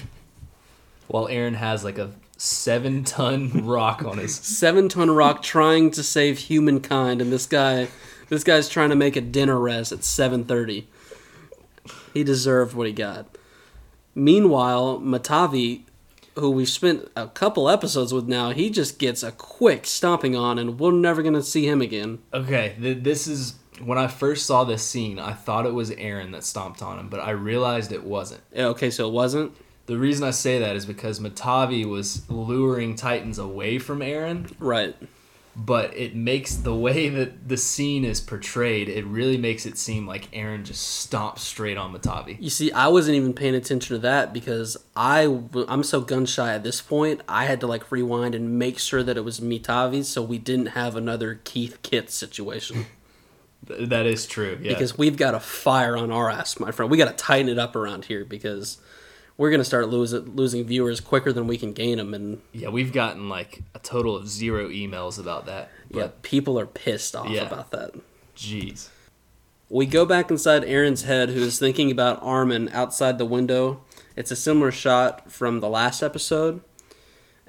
While 1.08 1.26
Eren 1.26 1.54
has 1.54 1.84
like 1.84 1.98
a 1.98 2.12
seven 2.38 3.02
ton 3.02 3.50
rock 3.66 4.04
on 4.04 4.18
his. 4.18 4.34
seven 4.42 4.88
ton 4.88 5.10
rock 5.10 5.42
trying 5.42 5.90
to 5.90 6.02
save 6.02 6.38
humankind 6.38 7.20
and 7.20 7.32
this 7.32 7.46
guy 7.46 7.88
this 8.28 8.44
guy's 8.44 8.68
trying 8.68 8.90
to 8.90 8.96
make 8.96 9.16
a 9.16 9.20
dinner 9.20 9.58
res 9.58 9.90
at 9.90 10.00
7.30 10.00 10.84
he 12.14 12.22
deserved 12.22 12.74
what 12.74 12.86
he 12.86 12.92
got 12.92 13.26
meanwhile 14.14 15.00
matavi 15.00 15.82
who 16.38 16.50
we've 16.50 16.68
spent 16.68 17.10
a 17.16 17.26
couple 17.28 17.68
episodes 17.68 18.12
with 18.12 18.26
now 18.26 18.50
he 18.50 18.70
just 18.70 18.98
gets 18.98 19.22
a 19.22 19.32
quick 19.32 19.86
stomping 19.86 20.34
on 20.36 20.58
and 20.58 20.78
we're 20.78 20.92
never 20.92 21.22
to 21.34 21.42
see 21.42 21.66
him 21.66 21.80
again 21.82 22.18
Okay, 22.32 22.74
th- 22.80 23.02
this 23.02 23.26
is. 23.26 23.54
When 23.84 23.96
I 23.96 24.08
first 24.08 24.44
saw 24.44 24.64
this 24.64 24.82
scene, 24.82 25.20
I 25.20 25.32
thought 25.34 25.64
it 25.64 25.72
was 25.72 25.90
Eren 25.92 26.32
that 26.32 26.42
stomped 26.42 26.82
on 26.82 26.98
him, 26.98 27.08
but 27.08 27.20
I 27.20 27.30
realized 27.30 27.92
it 27.92 28.02
wasn't. 28.02 28.40
Yeah, 28.52 28.66
okay 28.66 28.90
so 28.90 29.06
it 29.08 29.12
wasn't 29.12 29.52
The 29.86 29.96
reason 29.96 30.26
I 30.26 30.30
say 30.32 30.58
that 30.58 30.74
is 30.74 30.84
because 30.84 31.20
Matavi 31.20 31.84
was 31.84 32.28
luring 32.28 32.96
Titans 32.96 33.38
away 33.38 33.78
from 33.78 34.00
Eren, 34.00 34.52
right 34.58 34.96
but 35.60 35.94
it 35.96 36.14
makes 36.14 36.54
the 36.54 36.74
way 36.74 37.08
that 37.08 37.48
the 37.48 37.56
scene 37.56 38.04
is 38.04 38.20
portrayed, 38.20 38.88
it 38.88 39.04
really 39.04 39.36
makes 39.36 39.66
it 39.66 39.76
seem 39.76 40.06
like 40.06 40.30
Eren 40.30 40.62
just 40.62 41.10
stomps 41.10 41.40
straight 41.40 41.76
on 41.76 41.92
Matavi. 41.92 42.36
You 42.38 42.48
see, 42.48 42.70
I 42.70 42.86
wasn't 42.86 43.16
even 43.16 43.34
paying 43.34 43.56
attention 43.56 43.96
to 43.96 43.98
that 44.02 44.32
because 44.32 44.76
I 44.94 45.24
I'm 45.66 45.82
so 45.82 46.00
gun 46.00 46.26
shy 46.26 46.54
at 46.54 46.62
this 46.62 46.80
point. 46.80 47.22
I 47.28 47.46
had 47.46 47.58
to 47.60 47.66
like 47.66 47.90
rewind 47.90 48.36
and 48.36 48.56
make 48.56 48.78
sure 48.78 49.02
that 49.02 49.16
it 49.16 49.24
was 49.24 49.40
Mitavi, 49.40 50.04
so 50.04 50.22
we 50.22 50.38
didn't 50.38 50.66
have 50.66 50.94
another 50.94 51.40
Keith 51.42 51.78
Kit 51.82 52.10
situation. 52.10 52.86
That 53.66 54.06
is 54.06 54.24
true. 54.24 54.56
Yeah. 54.62 54.72
Because 54.72 54.96
we've 54.96 55.16
got 55.16 55.34
a 55.34 55.40
fire 55.40 55.96
on 55.96 56.10
our 56.10 56.30
ass, 56.30 56.58
my 56.58 56.70
friend. 56.70 56.90
We 56.90 56.96
got 56.96 57.08
to 57.08 57.24
tighten 57.24 57.50
it 57.50 57.58
up 57.58 57.76
around 57.76 58.06
here 58.06 58.24
because 58.24 58.78
we're 59.38 59.50
gonna 59.50 59.64
start 59.64 59.88
losing 59.88 60.36
losing 60.36 60.64
viewers 60.64 61.00
quicker 61.00 61.32
than 61.32 61.46
we 61.46 61.56
can 61.56 61.72
gain 61.72 61.96
them, 61.96 62.12
and 62.12 62.42
yeah, 62.52 62.68
we've 62.68 62.92
gotten 62.92 63.28
like 63.30 63.62
a 63.74 63.78
total 63.78 64.14
of 64.14 64.28
zero 64.28 64.68
emails 64.68 65.18
about 65.18 65.46
that. 65.46 65.70
yeah, 65.88 66.02
But 66.02 66.22
people 66.22 66.58
are 66.60 66.66
pissed 66.66 67.16
off 67.16 67.30
Yeah. 67.30 67.46
about 67.46 67.70
that. 67.70 67.94
jeez. 68.36 68.88
We 69.70 69.84
go 69.86 70.04
back 70.06 70.30
inside 70.30 70.62
Eren's 70.64 71.02
head, 71.02 71.30
who 71.30 71.40
is 71.40 71.58
thinking 71.58 71.90
about 71.90 72.22
Armin 72.22 72.68
outside 72.72 73.18
the 73.18 73.24
window. 73.26 73.82
It's 74.16 74.30
a 74.30 74.36
similar 74.36 74.70
shot 74.72 75.30
from 75.30 75.60
the 75.60 75.68
last 75.68 76.02
episode. 76.02 76.60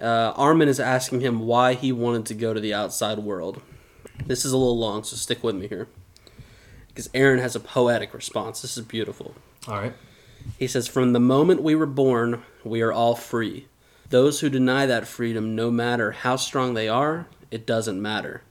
Uh, 0.01 0.33
Armin 0.35 0.67
is 0.67 0.79
asking 0.79 1.21
him 1.21 1.39
why 1.39 1.73
he 1.75 1.91
wanted 1.91 2.25
to 2.27 2.33
go 2.33 2.53
to 2.53 2.59
the 2.59 2.73
outside 2.73 3.19
world. 3.19 3.61
This 4.25 4.43
is 4.45 4.51
a 4.51 4.57
little 4.57 4.77
long, 4.77 5.03
so 5.03 5.15
stick 5.15 5.43
with 5.43 5.55
me 5.55 5.67
here. 5.67 5.87
Because 6.89 7.07
Eren 7.09 7.39
has 7.39 7.55
a 7.55 7.59
poetic 7.59 8.13
response. 8.13 8.61
This 8.61 8.77
is 8.77 8.83
beautiful. 8.85 9.33
All 9.67 9.75
right. 9.75 9.93
He 10.57 10.67
says, 10.67 10.87
From 10.87 11.13
the 11.13 11.19
moment 11.19 11.61
we 11.61 11.75
were 11.75 11.85
born, 11.85 12.43
we 12.63 12.81
are 12.81 12.91
all 12.91 13.15
free. 13.15 13.67
Those 14.09 14.39
who 14.39 14.49
deny 14.49 14.85
that 14.85 15.07
freedom, 15.07 15.55
no 15.55 15.69
matter 15.69 16.11
how 16.11 16.35
strong 16.35 16.73
they 16.73 16.87
are, 16.87 17.27
it 17.51 17.65
doesn't 17.65 18.01
matter. 18.01 18.41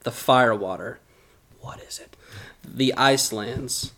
The 0.00 0.10
firewater, 0.10 0.98
what 1.60 1.80
is 1.80 1.98
it? 1.98 2.16
The 2.64 2.94
ice 2.94 3.32
lands. 3.32 3.92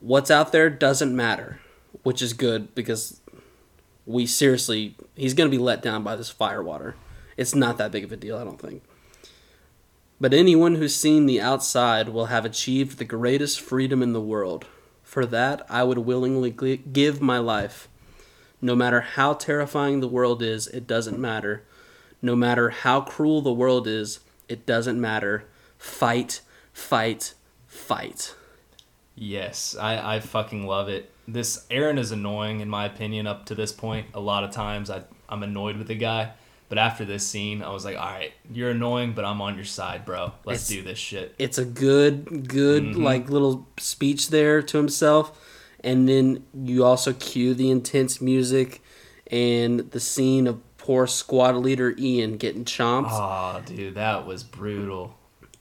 What's 0.00 0.30
out 0.30 0.52
there 0.52 0.70
doesn't 0.70 1.14
matter, 1.14 1.60
which 2.02 2.22
is 2.22 2.32
good 2.32 2.74
because 2.74 3.20
we 4.06 4.26
seriously, 4.26 4.96
he's 5.14 5.34
going 5.34 5.50
to 5.50 5.56
be 5.56 5.62
let 5.62 5.82
down 5.82 6.02
by 6.02 6.16
this 6.16 6.30
firewater. 6.30 6.94
It's 7.36 7.54
not 7.54 7.78
that 7.78 7.92
big 7.92 8.04
of 8.04 8.12
a 8.12 8.16
deal, 8.16 8.36
I 8.36 8.44
don't 8.44 8.60
think. 8.60 8.82
But 10.20 10.34
anyone 10.34 10.76
who's 10.76 10.94
seen 10.94 11.26
the 11.26 11.40
outside 11.40 12.08
will 12.08 12.26
have 12.26 12.44
achieved 12.44 12.98
the 12.98 13.04
greatest 13.04 13.60
freedom 13.60 14.02
in 14.02 14.12
the 14.12 14.20
world. 14.20 14.66
For 15.14 15.26
that, 15.26 15.64
I 15.70 15.84
would 15.84 15.98
willingly 15.98 16.50
give 16.50 17.20
my 17.20 17.38
life. 17.38 17.88
No 18.60 18.74
matter 18.74 19.00
how 19.00 19.34
terrifying 19.34 20.00
the 20.00 20.08
world 20.08 20.42
is, 20.42 20.66
it 20.66 20.88
doesn't 20.88 21.20
matter. 21.20 21.62
No 22.20 22.34
matter 22.34 22.70
how 22.70 23.00
cruel 23.02 23.40
the 23.40 23.52
world 23.52 23.86
is, 23.86 24.18
it 24.48 24.66
doesn't 24.66 25.00
matter. 25.00 25.44
Fight, 25.78 26.40
fight, 26.72 27.34
fight. 27.68 28.34
Yes, 29.14 29.76
I, 29.80 30.16
I 30.16 30.18
fucking 30.18 30.66
love 30.66 30.88
it. 30.88 31.12
This 31.28 31.64
Eren 31.70 31.96
is 31.96 32.10
annoying 32.10 32.58
in 32.58 32.68
my 32.68 32.84
opinion 32.84 33.28
up 33.28 33.46
to 33.46 33.54
this 33.54 33.70
point. 33.70 34.08
A 34.14 34.20
lot 34.20 34.42
of 34.42 34.50
times 34.50 34.90
I 34.90 35.04
I'm 35.28 35.44
annoyed 35.44 35.76
with 35.76 35.86
the 35.86 35.94
guy, 35.94 36.32
but 36.68 36.78
after 36.78 37.04
this 37.04 37.26
scene, 37.26 37.62
I 37.62 37.70
was 37.72 37.84
like, 37.84 37.96
"All 37.96 38.04
right, 38.06 38.32
you're 38.52 38.70
annoying, 38.70 39.12
but 39.12 39.24
I'm 39.24 39.40
on 39.40 39.54
your 39.56 39.64
side, 39.64 40.04
bro. 40.04 40.32
Let's 40.44 40.70
It's- 40.70 40.82
do 40.82 40.88
this 40.88 40.98
shit." 40.98 41.34
It's 41.38 41.58
a 41.58 41.64
good, 41.64 42.48
good, 42.48 42.82
mm-hmm. 42.84 43.02
like 43.02 43.28
little 43.30 43.66
speech 43.78 44.28
there 44.30 44.62
to 44.62 44.76
himself. 44.76 45.38
And 45.82 46.08
then 46.08 46.44
you 46.54 46.84
also 46.84 47.12
cue 47.12 47.52
the 47.52 47.70
intense 47.70 48.20
music 48.20 48.82
and 49.30 49.80
the 49.90 50.00
scene 50.00 50.46
of 50.46 50.60
poor 50.78 51.06
squad 51.06 51.56
leader 51.56 51.94
Ian 51.98 52.38
getting 52.38 52.64
chomped. 52.64 53.08
Oh, 53.10 53.60
dude, 53.66 53.94
that 53.94 54.26
was 54.26 54.42
brutal. 54.44 55.16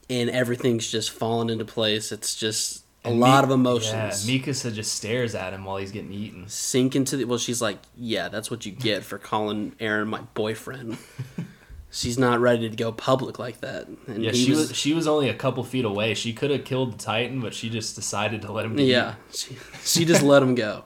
and 0.10 0.30
everything's 0.30 0.90
just 0.92 1.12
falling 1.12 1.50
into 1.50 1.66
place. 1.66 2.12
It's 2.12 2.36
just 2.36 2.83
a 3.06 3.10
And 3.10 3.20
lot 3.20 3.42
Mi- 3.42 3.46
of 3.46 3.52
emotions. 3.60 4.30
Yeah, 4.30 4.40
Mikasa 4.40 4.74
just 4.74 4.94
stares 4.96 5.36
at 5.36 5.54
him 5.54 5.66
while 5.66 5.78
he's 5.78 5.92
getting 5.92 6.12
eaten. 6.14 6.48
Sink 6.48 6.96
into 6.96 7.18
the 7.18 7.26
well. 7.26 7.38
She's 7.38 7.62
like, 7.62 7.80
yeah, 7.98 8.30
that's 8.30 8.50
what 8.50 8.66
you 8.66 8.72
get 8.72 9.04
for 9.04 9.18
calling 9.18 9.72
Eren 9.80 10.08
my 10.08 10.22
boyfriend. 10.34 10.98
she's 11.92 12.18
not 12.18 12.40
ready 12.40 12.70
to 12.70 12.76
go 12.76 12.92
public 12.92 13.38
like 13.40 13.62
that. 13.62 13.88
And 14.08 14.24
Yeah, 14.24 14.32
he 14.32 14.46
she 14.46 14.52
was, 14.52 14.76
she 14.76 14.94
was 14.94 15.08
only 15.08 15.30
a 15.30 15.34
couple 15.34 15.64
feet 15.64 15.86
away. 15.86 16.14
She 16.14 16.34
could 16.34 16.50
have 16.52 16.66
killed 16.66 16.94
the 16.94 16.98
Titan, 16.98 17.40
but 17.42 17.54
she 17.54 17.70
just 17.70 17.96
decided 17.96 18.42
to 18.44 18.52
let 18.52 18.66
him. 18.66 18.80
Yeah. 18.80 19.16
She, 19.34 19.58
she 19.84 20.06
just 20.06 20.22
let 20.24 20.42
him 20.42 20.56
go. 20.56 20.86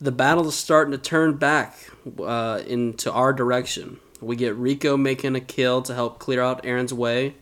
The 0.00 0.12
battle 0.12 0.48
is 0.48 0.54
starting 0.56 0.92
to 0.92 0.98
turn 0.98 1.36
back 1.36 1.76
uh, 2.24 2.62
into 2.66 3.12
our 3.12 3.32
direction. 3.34 3.98
We 4.22 4.34
get 4.36 4.54
Rico 4.56 4.96
making 4.96 5.36
a 5.36 5.40
kill 5.40 5.82
to 5.82 5.94
help 5.94 6.18
clear 6.18 6.40
out 6.42 6.62
Eren's 6.62 6.92
way, 6.94 7.34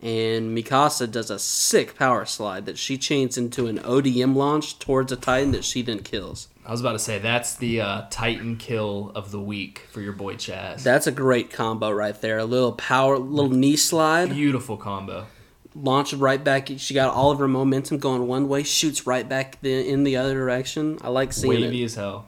and 0.00 0.56
Mikasa 0.56 1.10
does 1.10 1.30
a 1.30 1.38
sick 1.38 1.96
power 1.96 2.24
slide 2.24 2.66
that 2.66 2.78
she 2.78 2.96
chains 2.96 3.36
into 3.36 3.66
an 3.66 3.78
ODM 3.80 4.36
launch 4.36 4.78
towards 4.78 5.10
a 5.10 5.16
Titan 5.16 5.50
that 5.52 5.64
she 5.64 5.82
then 5.82 6.00
kills. 6.00 6.48
I 6.64 6.70
was 6.70 6.80
about 6.80 6.92
to 6.92 6.98
say 6.98 7.18
that's 7.18 7.56
the 7.56 7.80
uh, 7.80 8.02
Titan 8.10 8.56
kill 8.56 9.10
of 9.14 9.30
the 9.30 9.40
week 9.40 9.86
for 9.90 10.00
your 10.00 10.12
boy 10.12 10.34
Chaz. 10.34 10.82
That's 10.82 11.06
a 11.06 11.12
great 11.12 11.50
combo 11.50 11.90
right 11.90 12.18
there. 12.20 12.38
A 12.38 12.44
little 12.44 12.72
power, 12.72 13.18
little 13.18 13.50
knee 13.50 13.76
slide, 13.76 14.30
Beautiful 14.30 14.76
combo. 14.76 15.26
launch 15.74 16.12
right 16.12 16.42
back. 16.44 16.68
She 16.76 16.92
got 16.94 17.12
all 17.14 17.30
of 17.30 17.38
her 17.38 17.48
momentum 17.48 17.98
going 17.98 18.26
one 18.26 18.48
way, 18.48 18.62
shoots 18.64 19.06
right 19.06 19.26
back 19.28 19.60
the, 19.62 19.88
in 19.88 20.04
the 20.04 20.16
other 20.16 20.34
direction. 20.34 20.98
I 21.00 21.08
like 21.08 21.32
seeing 21.32 21.48
Wavy 21.62 21.82
it. 21.82 21.86
as 21.86 21.94
hell. 21.94 22.26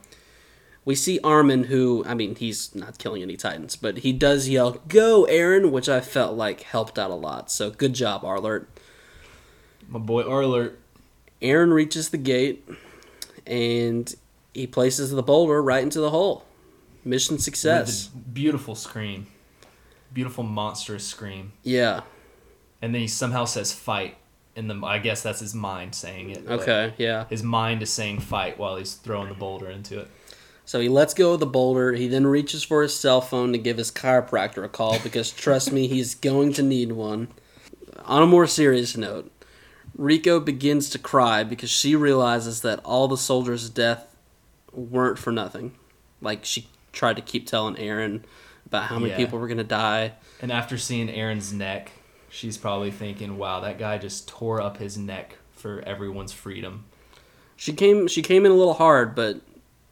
We 0.90 0.96
see 0.96 1.20
Armin, 1.22 1.62
who 1.62 2.02
I 2.04 2.14
mean, 2.14 2.34
he's 2.34 2.74
not 2.74 2.98
killing 2.98 3.22
any 3.22 3.36
Titans, 3.36 3.76
but 3.76 3.98
he 3.98 4.12
does 4.12 4.48
yell 4.48 4.72
"Go, 4.88 5.24
Eren," 5.30 5.70
which 5.70 5.88
I 5.88 6.00
felt 6.00 6.36
like 6.36 6.62
helped 6.62 6.98
out 6.98 7.12
a 7.12 7.14
lot. 7.14 7.48
So 7.48 7.70
good 7.70 7.94
job, 7.94 8.22
Arlert. 8.22 8.66
My 9.86 10.00
boy 10.00 10.24
Arlert. 10.24 10.74
Eren 11.40 11.72
reaches 11.72 12.08
the 12.08 12.18
gate, 12.18 12.68
and 13.46 14.12
he 14.52 14.66
places 14.66 15.12
the 15.12 15.22
boulder 15.22 15.62
right 15.62 15.84
into 15.84 16.00
the 16.00 16.10
hole. 16.10 16.44
Mission 17.04 17.38
success. 17.38 18.08
Beautiful 18.08 18.74
scream. 18.74 19.28
Beautiful 20.12 20.42
monstrous 20.42 21.06
scream. 21.06 21.52
Yeah. 21.62 22.00
And 22.82 22.92
then 22.92 23.02
he 23.02 23.06
somehow 23.06 23.44
says 23.44 23.72
fight. 23.72 24.16
And 24.56 24.68
the 24.68 24.84
I 24.84 24.98
guess 24.98 25.22
that's 25.22 25.38
his 25.38 25.54
mind 25.54 25.94
saying 25.94 26.30
it. 26.30 26.48
Okay. 26.48 26.94
Yeah. 26.98 27.26
His 27.28 27.44
mind 27.44 27.80
is 27.80 27.92
saying 27.92 28.18
fight 28.18 28.58
while 28.58 28.74
he's 28.74 28.94
throwing 28.94 29.28
the 29.28 29.36
boulder 29.36 29.70
into 29.70 30.00
it. 30.00 30.10
So 30.64 30.80
he 30.80 30.88
lets 30.88 31.14
go 31.14 31.32
of 31.34 31.40
the 31.40 31.46
boulder. 31.46 31.92
He 31.94 32.06
then 32.06 32.26
reaches 32.26 32.62
for 32.62 32.82
his 32.82 32.94
cell 32.94 33.20
phone 33.20 33.52
to 33.52 33.58
give 33.58 33.76
his 33.76 33.90
chiropractor 33.90 34.64
a 34.64 34.68
call 34.68 34.98
because 35.00 35.30
trust 35.30 35.72
me, 35.72 35.88
he's 35.88 36.14
going 36.14 36.52
to 36.54 36.62
need 36.62 36.92
one. 36.92 37.28
On 38.04 38.22
a 38.22 38.26
more 38.26 38.46
serious 38.46 38.96
note, 38.96 39.30
Rico 39.96 40.38
begins 40.40 40.88
to 40.90 40.98
cry 40.98 41.42
because 41.44 41.70
she 41.70 41.96
realizes 41.96 42.60
that 42.62 42.80
all 42.84 43.08
the 43.08 43.16
soldiers' 43.16 43.68
death 43.68 44.06
weren't 44.72 45.18
for 45.18 45.32
nothing. 45.32 45.72
Like 46.20 46.44
she 46.44 46.68
tried 46.92 47.16
to 47.16 47.22
keep 47.22 47.46
telling 47.46 47.74
Eren 47.76 48.22
about 48.66 48.84
how 48.84 48.98
many 48.98 49.10
Yeah. 49.10 49.16
people 49.16 49.38
were 49.38 49.48
going 49.48 49.58
to 49.58 49.64
die. 49.64 50.12
And 50.40 50.52
after 50.52 50.78
seeing 50.78 51.08
Eren's 51.08 51.52
neck, 51.52 51.90
she's 52.28 52.56
probably 52.56 52.90
thinking, 52.92 53.36
wow, 53.38 53.60
that 53.60 53.78
guy 53.78 53.98
just 53.98 54.28
tore 54.28 54.60
up 54.60 54.76
his 54.76 54.96
neck 54.96 55.36
for 55.52 55.82
everyone's 55.82 56.32
freedom. 56.32 56.84
She 57.56 57.72
came 57.72 58.06
she 58.08 58.22
came 58.22 58.46
in 58.46 58.52
a 58.52 58.56
little 58.56 58.74
hard, 58.74 59.14
but 59.14 59.40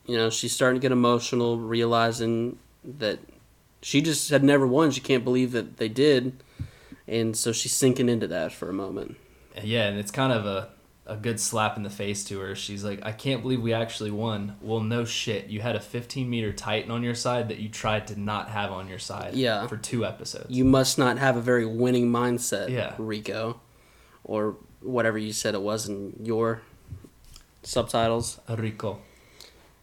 you 0.09 0.17
know, 0.17 0.31
she's 0.31 0.53
starting 0.53 0.81
to 0.81 0.85
get 0.85 0.91
emotional 0.91 1.59
realizing 1.59 2.59
that 2.83 3.21
she 3.83 4.01
just 4.03 4.31
had 4.31 4.43
never 4.43 4.67
won. 4.67 4.91
She 4.91 5.01
can't 5.01 5.23
believe 5.23 5.53
that 5.53 5.77
they 5.77 5.89
did. 5.89 6.43
And 7.07 7.37
so 7.37 7.53
she's 7.53 7.73
sinking 7.75 8.09
into 8.09 8.27
that 8.27 8.53
for 8.53 8.69
a 8.69 8.73
moment. 8.73 9.17
Yeah, 9.63 9.87
and 9.89 9.99
it's 9.99 10.11
kind 10.11 10.33
of 10.33 10.45
a, 10.47 10.71
a 11.07 11.17
good 11.17 11.39
slap 11.41 11.77
in 11.77 11.83
the 11.83 11.91
face 11.91 12.25
to 12.25 12.39
her. 12.41 12.55
She's 12.55 12.85
like, 12.85 13.01
I 13.03 13.13
can't 13.13 13.43
believe 13.43 13.61
we 13.63 13.73
actually 13.73 14.11
won. 14.11 14.57
Well, 14.61 14.81
no 14.81 15.05
shit. 15.05 15.47
You 15.49 15.61
had 15.61 15.77
a 15.77 15.81
15 15.81 16.29
meter 16.29 16.53
Titan 16.53 16.91
on 16.91 17.03
your 17.03 17.15
side 17.15 17.49
that 17.49 17.59
you 17.59 17.69
tried 17.69 18.07
to 18.09 18.21
not 18.21 18.49
have 18.51 18.73
on 18.73 18.89
your 18.89 18.99
side 18.99 19.35
Yeah. 19.35 19.67
for 19.67 19.77
two 19.77 20.05
episodes. 20.05 20.47
You 20.51 20.65
must 20.65 20.99
not 20.99 21.19
have 21.19 21.37
a 21.37 21.41
very 21.41 21.65
winning 21.67 22.11
mindset, 22.11 22.71
Yeah. 22.71 22.95
Rico. 22.99 23.61
Or 24.25 24.57
whatever 24.81 25.19
you 25.19 25.33
said 25.33 25.55
it 25.55 25.63
was 25.63 25.89
in 25.89 26.15
your 26.23 26.61
subtitles. 27.63 28.41
Rico. 28.49 29.01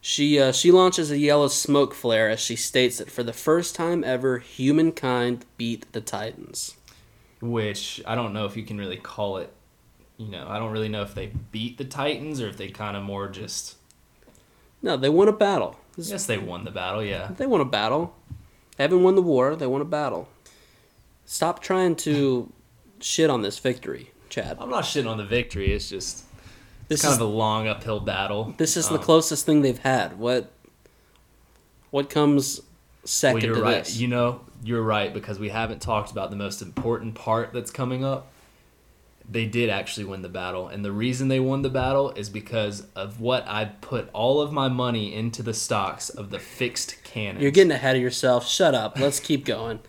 She 0.08 0.40
uh, 0.40 0.52
she 0.52 0.72
launches 0.72 1.10
a 1.10 1.18
yellow 1.18 1.48
smoke 1.48 1.96
flare 1.96 2.30
as 2.30 2.40
she 2.40 2.56
states 2.56 3.00
that 3.00 3.10
for 3.10 3.24
the 3.24 3.34
first 3.34 3.74
time 3.74 4.04
ever, 4.04 4.38
humankind 4.38 5.46
beat 5.58 5.92
the 5.94 6.00
Titans. 6.00 6.76
Which 7.42 8.04
I 8.06 8.14
don't 8.14 8.32
know 8.32 8.46
if 8.46 8.56
you 8.56 8.62
can 8.62 8.78
really 8.78 8.98
call 8.98 9.38
it. 9.38 9.52
You 10.18 10.28
know, 10.28 10.46
I 10.48 10.60
don't 10.60 10.72
really 10.72 10.90
know 10.90 11.02
if 11.02 11.16
they 11.16 11.32
beat 11.52 11.80
the 11.80 11.86
Titans 11.86 12.40
or 12.40 12.48
if 12.48 12.56
they 12.56 12.68
kind 12.68 12.96
of 12.96 13.02
more 13.02 13.28
just. 13.28 13.78
No, 14.84 14.96
they 14.96 15.10
won 15.10 15.28
a 15.28 15.34
battle. 15.34 15.76
Yes, 15.98 16.28
they 16.28 16.38
won 16.38 16.66
the 16.66 16.72
battle, 16.72 17.04
yeah. 17.04 17.32
They 17.36 17.48
won 17.48 17.62
a 17.62 17.66
battle. 17.66 18.16
They 18.78 18.84
haven't 18.84 19.02
won 19.02 19.16
the 19.16 19.24
war. 19.24 19.56
They 19.56 19.66
won 19.66 19.82
a 19.82 19.86
battle. 19.86 20.30
Stop 21.26 21.64
trying 21.64 21.96
to 21.96 22.54
shit 23.00 23.32
on 23.32 23.42
this 23.42 23.58
victory, 23.58 24.12
Chad. 24.30 24.58
I'm 24.60 24.70
not 24.70 24.84
shitting 24.84 25.10
on 25.10 25.18
the 25.18 25.26
victory. 25.26 25.74
It's 25.74 25.90
just 25.90 26.26
This 26.88 27.01
kind 27.01 27.13
is 27.13 27.18
of 27.20 27.27
a 27.27 27.32
long 27.32 27.68
uphill 27.68 28.00
battle. 28.00 28.54
this 28.58 28.77
is 28.77 28.88
the 28.89 28.96
Um, 28.96 29.01
closest 29.01 29.46
thing 29.46 29.62
they've 29.62 29.77
had. 29.80 30.20
What 30.20 30.51
what 31.92 32.10
comes 32.10 32.62
second 33.06 33.36
well, 33.36 33.46
you're 33.46 33.56
to 33.56 33.62
right. 33.62 33.84
this. 33.86 33.98
You 33.98 34.08
know, 34.08 34.42
you're 34.63 34.82
right 34.84 35.13
because 35.13 35.39
we 35.39 35.50
haven't 35.50 35.82
talked 35.82 36.12
about 36.12 36.30
the 36.30 36.36
most 36.36 36.62
important 36.62 37.15
part 37.15 37.54
that's 37.54 37.72
coming 37.72 38.04
up. 38.04 38.27
They 39.27 39.46
did 39.48 39.72
actually 39.72 40.06
win 40.06 40.22
the 40.22 40.30
battle, 40.30 40.68
and 40.68 40.86
the 40.86 40.92
reason 40.92 41.30
they 41.30 41.39
won 41.39 41.63
the 41.63 41.70
battle 41.70 42.12
is 42.12 42.30
because 42.30 42.86
of 42.96 43.20
what 43.20 43.44
I 43.48 43.65
put 43.65 44.08
all 44.13 44.39
of 44.39 44.51
my 44.51 44.68
money 44.68 45.15
into 45.15 45.42
the 45.42 45.54
stocks 45.54 46.10
of 46.10 46.30
the 46.30 46.38
fixed 46.38 47.04
cannon. 47.04 47.42
You're 47.42 47.50
getting 47.50 47.72
ahead 47.72 47.96
of 47.96 48.01
yourself. 48.04 48.48
Shut 48.48 48.75
up. 48.75 49.00
Let's 49.00 49.20
keep 49.20 49.44
going. 49.44 49.80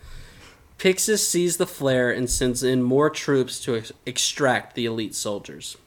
Pixis 0.79 1.19
sees 1.19 1.57
the 1.57 1.67
flare 1.67 2.09
and 2.11 2.27
sends 2.27 2.63
in 2.63 2.81
more 2.81 3.11
troops 3.11 3.59
to 3.61 3.75
ex- 3.75 3.91
extract 4.07 4.73
the 4.75 4.85
elite 4.85 5.13
soldiers. 5.13 5.77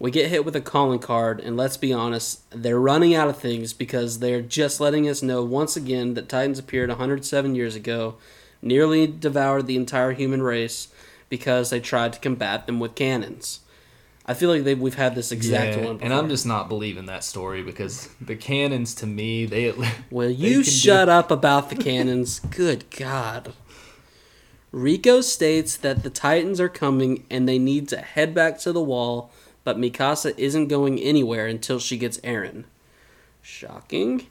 We 0.00 0.10
get 0.12 0.30
hit 0.30 0.44
with 0.44 0.54
a 0.54 0.60
calling 0.60 1.00
card, 1.00 1.40
and 1.40 1.56
let's 1.56 1.76
be 1.76 1.92
honest, 1.92 2.42
they're 2.50 2.78
running 2.78 3.14
out 3.14 3.28
of 3.28 3.36
things 3.38 3.72
because 3.72 4.20
they're 4.20 4.42
just 4.42 4.80
letting 4.80 5.08
us 5.08 5.22
know 5.22 5.42
once 5.42 5.76
again 5.76 6.14
that 6.14 6.28
Titans 6.28 6.58
appeared 6.60 6.88
107 6.88 7.54
years 7.56 7.74
ago, 7.74 8.14
nearly 8.62 9.08
devoured 9.08 9.66
the 9.66 9.74
entire 9.76 10.12
human 10.12 10.40
race 10.42 10.88
because 11.28 11.70
they 11.70 11.80
tried 11.80 12.12
to 12.12 12.20
combat 12.20 12.66
them 12.66 12.78
with 12.78 12.94
cannons. 12.94 13.60
I 14.24 14.34
feel 14.34 14.50
like 14.50 14.62
they, 14.64 14.74
we've 14.74 14.94
had 14.94 15.14
this 15.14 15.32
exact 15.32 15.78
Yeah, 15.78 15.86
one. 15.86 15.98
and 16.02 16.12
I'm 16.14 16.28
just 16.28 16.46
not 16.46 16.68
believing 16.68 17.06
that 17.06 17.24
story 17.24 17.62
because 17.62 18.08
the 18.20 18.36
cannons 18.36 18.94
to 18.96 19.06
me 19.06 19.46
they 19.46 19.72
Will 20.10 20.28
they 20.28 20.34
you 20.34 20.62
do- 20.62 20.64
shut 20.70 21.08
up 21.08 21.30
about 21.30 21.70
the 21.70 21.76
cannons? 21.76 22.38
Good 22.40 22.88
God. 22.90 23.52
Rico 24.70 25.22
states 25.22 25.76
that 25.78 26.02
the 26.02 26.10
Titans 26.10 26.60
are 26.60 26.68
coming 26.68 27.24
and 27.30 27.48
they 27.48 27.58
need 27.58 27.88
to 27.88 27.96
head 27.96 28.34
back 28.34 28.58
to 28.60 28.72
the 28.72 28.82
wall, 28.82 29.30
but 29.68 29.76
Mikasa 29.76 30.32
isn't 30.38 30.68
going 30.68 30.98
anywhere 30.98 31.46
until 31.46 31.78
she 31.78 31.98
gets 31.98 32.16
Eren. 32.20 32.64
Shocking. 33.42 34.26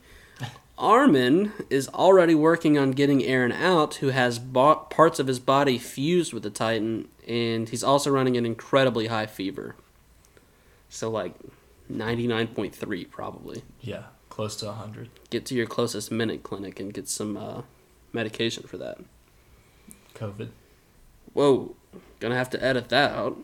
Armin 0.79 1.51
is 1.69 1.87
already 1.89 2.33
working 2.33 2.75
on 2.75 2.89
getting 2.89 3.19
Eren 3.19 3.53
out, 3.53 3.95
who 3.95 4.07
has 4.07 4.39
bo- 4.39 4.87
parts 4.89 5.19
of 5.19 5.27
his 5.27 5.37
body 5.39 5.77
fused 5.77 6.33
with 6.33 6.41
the 6.41 6.49
Titan, 6.49 7.07
and 7.27 7.69
he's 7.69 7.83
also 7.83 8.09
running 8.09 8.35
an 8.35 8.47
incredibly 8.47 9.05
high 9.05 9.27
fever. 9.27 9.75
So, 10.89 11.07
like 11.11 11.35
99.3 11.93 13.11
probably 13.11 13.61
yeah 13.79 14.05
close 14.29 14.55
to 14.55 14.71
hundred. 14.71 15.09
get 15.29 15.45
to 15.45 15.53
your 15.53 15.67
closest 15.67 16.11
minute 16.11 16.41
clinic 16.41 16.79
and 16.79 16.91
get 16.91 17.07
some 17.07 17.37
uh, 17.37 17.61
medication 18.11 18.63
for 18.63 18.77
that. 18.77 18.97
COVID. 20.15 20.49
Whoa, 21.33 21.75
gonna 22.19 22.35
have 22.35 22.49
to 22.49 22.63
edit 22.63 22.89
that 22.89 23.11
out. 23.11 23.37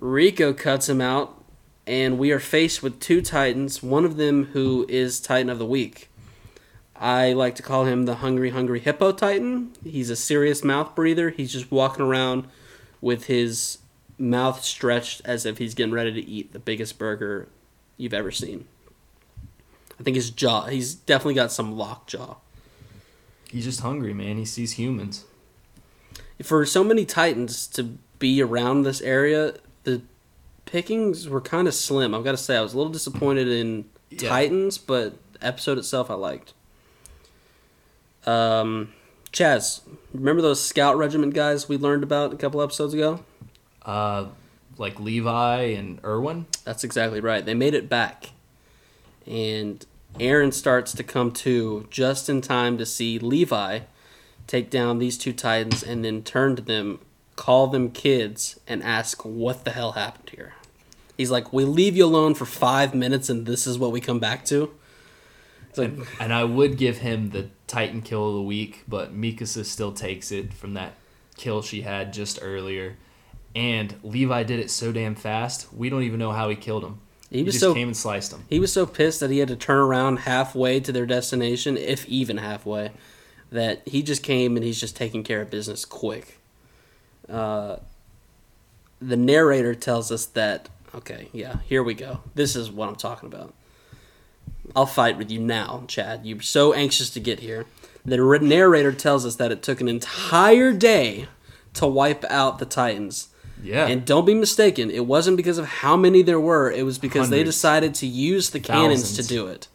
Rico 0.00 0.52
cuts 0.52 0.88
him 0.88 1.00
out, 1.00 1.42
and 1.86 2.18
we 2.18 2.30
are 2.30 2.38
faced 2.38 2.82
with 2.82 3.00
two 3.00 3.20
Titans, 3.20 3.82
one 3.82 4.04
of 4.04 4.16
them 4.16 4.46
who 4.46 4.86
is 4.88 5.20
Titan 5.20 5.50
of 5.50 5.58
the 5.58 5.66
Week. 5.66 6.08
I 6.94 7.32
like 7.32 7.54
to 7.56 7.62
call 7.62 7.84
him 7.84 8.04
the 8.04 8.16
Hungry 8.16 8.50
Hungry 8.50 8.80
Hippo 8.80 9.12
Titan. 9.12 9.72
He's 9.84 10.10
a 10.10 10.16
serious 10.16 10.64
mouth 10.64 10.94
breather. 10.94 11.30
He's 11.30 11.52
just 11.52 11.70
walking 11.70 12.04
around 12.04 12.48
with 13.00 13.26
his 13.26 13.78
mouth 14.18 14.64
stretched 14.64 15.22
as 15.24 15.46
if 15.46 15.58
he's 15.58 15.74
getting 15.74 15.92
ready 15.92 16.12
to 16.12 16.28
eat 16.28 16.52
the 16.52 16.58
biggest 16.58 16.98
burger 16.98 17.48
you've 17.96 18.14
ever 18.14 18.32
seen. 18.32 18.66
I 19.98 20.02
think 20.02 20.16
his 20.16 20.30
jaw, 20.30 20.66
he's 20.66 20.94
definitely 20.94 21.34
got 21.34 21.52
some 21.52 21.76
locked 21.76 22.10
jaw. 22.10 22.36
He's 23.50 23.64
just 23.64 23.80
hungry, 23.80 24.12
man. 24.12 24.36
He 24.36 24.44
sees 24.44 24.72
humans. 24.72 25.24
for 26.42 26.64
so 26.66 26.84
many 26.84 27.04
titans 27.04 27.66
to 27.68 27.96
be 28.18 28.42
around 28.42 28.82
this 28.82 29.00
area 29.00 29.54
the 29.88 30.02
pickings 30.66 31.28
were 31.28 31.40
kind 31.40 31.66
of 31.66 31.74
slim 31.74 32.14
i've 32.14 32.24
got 32.24 32.32
to 32.32 32.36
say. 32.36 32.56
I 32.56 32.60
was 32.60 32.74
a 32.74 32.76
little 32.76 32.92
disappointed 32.92 33.48
in 33.48 33.86
Yeah. 34.10 34.28
titans 34.28 34.76
but 34.78 35.14
the 35.32 35.46
episode 35.46 35.78
itself 35.78 36.10
i 36.10 36.14
liked. 36.14 36.52
Um 38.26 38.92
chaz 39.32 39.80
remember 40.12 40.42
those 40.42 40.62
scout 40.64 40.96
regiment 40.96 41.34
guys 41.34 41.68
we 41.68 41.76
learned 41.76 42.02
about 42.02 42.32
a 42.32 42.36
couple 42.36 42.60
episodes 42.62 42.94
ago? 42.94 43.20
Uh, 43.82 44.26
like 44.76 45.00
Levi 45.00 45.60
and 45.62 45.98
Irwin. 46.04 46.46
that's 46.64 46.84
exactly 46.84 47.20
right. 47.20 47.44
They 47.44 47.54
made 47.54 47.74
it 47.74 47.88
back. 47.88 48.30
And 49.26 49.84
eren 50.18 50.52
starts 50.52 50.92
to 50.92 51.02
come 51.04 51.30
to 51.32 51.86
just 51.90 52.28
in 52.28 52.40
time 52.40 52.76
to 52.78 52.84
see 52.86 53.18
levi 53.18 53.80
take 54.46 54.70
down 54.70 54.98
these 54.98 55.16
two 55.18 55.32
titans 55.32 55.82
and 55.82 56.04
then 56.04 56.22
turn 56.22 56.56
to 56.56 56.62
them 56.62 56.98
call 57.44 57.68
them 57.68 57.90
kids 57.90 58.58
and 58.66 58.82
ask 58.82 59.24
what 59.24 59.64
the 59.64 59.70
hell 59.70 59.92
happened 59.92 60.30
here 60.30 60.54
he's 61.16 61.30
like 61.30 61.52
we 61.52 61.64
leave 61.64 61.96
you 61.96 62.04
alone 62.04 62.34
for 62.34 62.44
five 62.44 62.94
minutes 62.94 63.30
and 63.30 63.46
this 63.46 63.66
is 63.66 63.78
what 63.78 63.92
we 63.92 64.00
come 64.00 64.18
back 64.18 64.44
to 64.44 64.70
it's 65.68 65.78
like 65.78 65.92
And 66.20 66.32
I 66.32 66.44
would 66.44 66.76
give 66.78 66.98
him 66.98 67.30
the 67.30 67.48
Titan 67.66 68.00
kill 68.00 68.28
of 68.30 68.34
the 68.36 68.42
week, 68.42 68.84
but 68.88 69.14
Mikasa 69.14 69.64
still 69.66 69.92
takes 69.92 70.32
it 70.32 70.54
from 70.54 70.72
that 70.74 70.94
kill 71.36 71.60
she 71.60 71.82
had 71.82 72.12
just 72.12 72.38
earlier. 72.40 72.96
And 73.54 73.94
Levi 74.02 74.42
did 74.44 74.60
it 74.60 74.70
so 74.70 74.92
damn 74.92 75.14
fast, 75.14 75.72
we 75.72 75.90
don't 75.90 76.04
even 76.04 76.18
know 76.18 76.32
how 76.32 76.48
he 76.48 76.56
killed 76.56 76.84
him. 76.84 77.00
He 77.30 77.40
He, 77.40 77.44
just 77.44 77.60
so- 77.60 77.74
came 77.74 77.88
and 77.88 77.96
sliced 77.96 78.32
him. 78.32 78.44
He 78.48 78.58
was 78.58 78.72
so 78.72 78.86
pissed 78.86 79.20
that 79.20 79.30
he 79.30 79.38
had 79.40 79.48
to 79.48 79.56
turn 79.56 79.76
around 79.78 80.20
halfway 80.20 80.80
to 80.80 80.90
their 80.90 81.04
destination, 81.06 81.76
if 81.76 82.06
even 82.08 82.38
halfway, 82.38 82.92
that 83.52 83.86
he 83.86 84.02
just 84.02 84.22
came 84.22 84.56
and 84.56 84.64
he's 84.64 84.80
just 84.80 84.96
taking 84.96 85.22
care 85.22 85.42
of 85.42 85.50
business 85.50 85.84
quick. 85.84 86.37
Uh, 87.28 87.76
the 89.00 89.16
narrator 89.16 89.74
tells 89.74 90.10
us 90.10 90.26
that, 90.26 90.68
okay, 90.94 91.28
yeah, 91.32 91.58
here 91.66 91.82
we 91.82 91.94
go. 91.94 92.20
This 92.34 92.56
is 92.56 92.70
what 92.70 92.88
I'm 92.88 92.96
talking 92.96 93.26
about. 93.26 93.54
I'll 94.74 94.86
fight 94.86 95.16
with 95.16 95.30
you 95.30 95.40
now, 95.40 95.84
Chad. 95.88 96.26
You're 96.26 96.42
so 96.42 96.72
anxious 96.72 97.10
to 97.10 97.20
get 97.20 97.40
here. 97.40 97.66
The 98.04 98.16
narrator 98.40 98.92
tells 98.92 99.26
us 99.26 99.36
that 99.36 99.52
it 99.52 99.62
took 99.62 99.80
an 99.80 99.88
entire 99.88 100.72
day 100.72 101.28
to 101.74 101.86
wipe 101.86 102.24
out 102.24 102.58
the 102.58 102.66
Titans. 102.66 103.28
Yeah. 103.62 103.86
And 103.86 104.04
don't 104.04 104.24
be 104.24 104.34
mistaken, 104.34 104.90
it 104.90 105.06
wasn't 105.06 105.36
because 105.36 105.58
of 105.58 105.66
how 105.66 105.96
many 105.96 106.22
there 106.22 106.40
were, 106.40 106.70
it 106.70 106.84
was 106.84 106.98
because 106.98 107.28
they 107.30 107.42
decided 107.42 107.94
to 107.96 108.06
use 108.06 108.50
the 108.50 108.60
cannons 108.60 109.16
to 109.16 109.22
do 109.22 109.46
it. 109.48 109.68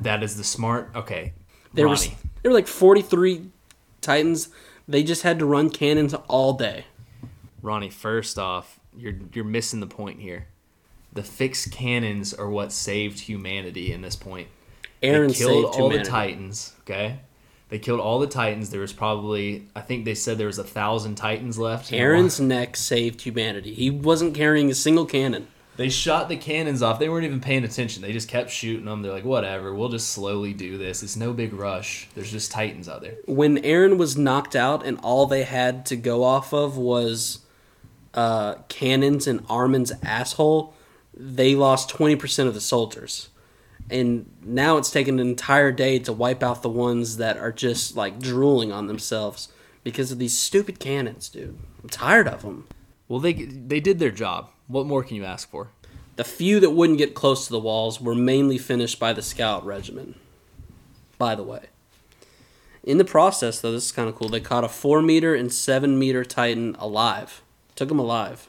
that 0.00 0.22
is 0.22 0.36
the 0.36 0.44
smart. 0.44 0.90
Okay. 0.94 1.32
There 1.74 1.84
Ronnie. 1.84 1.92
was 1.92 2.08
there 2.42 2.50
were 2.50 2.54
like 2.54 2.66
43 2.66 3.50
Titans. 4.00 4.48
They 4.88 5.02
just 5.02 5.22
had 5.22 5.38
to 5.38 5.46
run 5.46 5.68
cannons 5.68 6.14
all 6.14 6.54
day. 6.54 6.86
Ronnie, 7.60 7.90
first 7.90 8.38
off, 8.38 8.80
you're 8.96 9.14
you're 9.34 9.44
missing 9.44 9.80
the 9.80 9.86
point 9.86 10.20
here. 10.20 10.46
The 11.12 11.22
fixed 11.22 11.72
cannons 11.72 12.32
are 12.32 12.48
what 12.48 12.72
saved 12.72 13.20
humanity 13.20 13.92
in 13.92 14.00
this 14.00 14.16
point. 14.16 14.48
Eren 15.02 15.28
they 15.28 15.34
killed 15.34 15.64
saved 15.64 15.66
all 15.66 15.72
humanity. 15.74 15.98
the 15.98 16.10
Titans. 16.10 16.74
Okay, 16.80 17.18
they 17.68 17.78
killed 17.78 18.00
all 18.00 18.18
the 18.18 18.26
Titans. 18.26 18.70
There 18.70 18.80
was 18.80 18.92
probably, 18.92 19.66
I 19.76 19.80
think 19.82 20.04
they 20.04 20.14
said 20.14 20.38
there 20.38 20.46
was 20.46 20.58
a 20.58 20.64
thousand 20.64 21.16
Titans 21.16 21.58
left. 21.58 21.90
Eren's 21.90 22.40
neck 22.40 22.76
saved 22.76 23.22
humanity. 23.22 23.74
He 23.74 23.90
wasn't 23.90 24.34
carrying 24.34 24.70
a 24.70 24.74
single 24.74 25.06
cannon. 25.06 25.48
They 25.78 25.90
shot 25.90 26.28
the 26.28 26.36
cannons 26.36 26.82
off. 26.82 26.98
They 26.98 27.08
weren't 27.08 27.24
even 27.24 27.38
paying 27.38 27.62
attention. 27.62 28.02
They 28.02 28.12
just 28.12 28.28
kept 28.28 28.50
shooting 28.50 28.86
them. 28.86 29.00
They're 29.00 29.12
like, 29.12 29.24
whatever. 29.24 29.72
We'll 29.72 29.90
just 29.90 30.08
slowly 30.08 30.52
do 30.52 30.76
this. 30.76 31.04
It's 31.04 31.14
no 31.14 31.32
big 31.32 31.52
rush. 31.52 32.08
There's 32.16 32.32
just 32.32 32.50
Titans 32.50 32.88
out 32.88 33.00
there. 33.00 33.14
When 33.26 33.58
Eren 33.58 33.96
was 33.96 34.18
knocked 34.18 34.56
out 34.56 34.84
and 34.84 34.98
all 35.04 35.26
they 35.26 35.44
had 35.44 35.86
to 35.86 35.96
go 35.96 36.24
off 36.24 36.52
of 36.52 36.76
was 36.76 37.44
uh, 38.12 38.56
cannons 38.68 39.28
and 39.28 39.46
Armin's 39.46 39.92
asshole, 40.02 40.74
they 41.14 41.54
lost 41.54 41.90
20% 41.90 42.48
of 42.48 42.54
the 42.54 42.60
soldiers. 42.60 43.28
And 43.88 44.28
now 44.42 44.78
it's 44.78 44.90
taken 44.90 45.20
an 45.20 45.28
entire 45.28 45.70
day 45.70 46.00
to 46.00 46.12
wipe 46.12 46.42
out 46.42 46.62
the 46.62 46.68
ones 46.68 47.18
that 47.18 47.36
are 47.36 47.52
just 47.52 47.94
like 47.96 48.18
drooling 48.18 48.72
on 48.72 48.88
themselves 48.88 49.46
because 49.84 50.10
of 50.10 50.18
these 50.18 50.36
stupid 50.36 50.80
cannons, 50.80 51.28
dude. 51.28 51.56
I'm 51.80 51.88
tired 51.88 52.26
of 52.26 52.42
them. 52.42 52.66
Well, 53.06 53.20
they 53.20 53.32
they 53.32 53.78
did 53.78 54.00
their 54.00 54.10
job. 54.10 54.50
What 54.68 54.86
more 54.86 55.02
can 55.02 55.16
you 55.16 55.24
ask 55.24 55.50
for? 55.50 55.70
The 56.16 56.24
few 56.24 56.60
that 56.60 56.70
wouldn't 56.70 56.98
get 56.98 57.14
close 57.14 57.46
to 57.46 57.52
the 57.52 57.58
walls 57.58 58.00
were 58.00 58.14
mainly 58.14 58.58
finished 58.58 59.00
by 59.00 59.12
the 59.12 59.22
scout 59.22 59.64
regiment. 59.64 60.16
By 61.16 61.34
the 61.34 61.42
way. 61.42 61.66
In 62.84 62.98
the 62.98 63.04
process, 63.04 63.60
though, 63.60 63.72
this 63.72 63.86
is 63.86 63.92
kind 63.92 64.08
of 64.08 64.14
cool. 64.14 64.28
They 64.28 64.40
caught 64.40 64.64
a 64.64 64.68
4 64.68 65.02
meter 65.02 65.34
and 65.34 65.52
7 65.52 65.98
meter 65.98 66.24
Titan 66.24 66.76
alive. 66.78 67.42
Took 67.76 67.90
him 67.90 67.98
alive. 67.98 68.48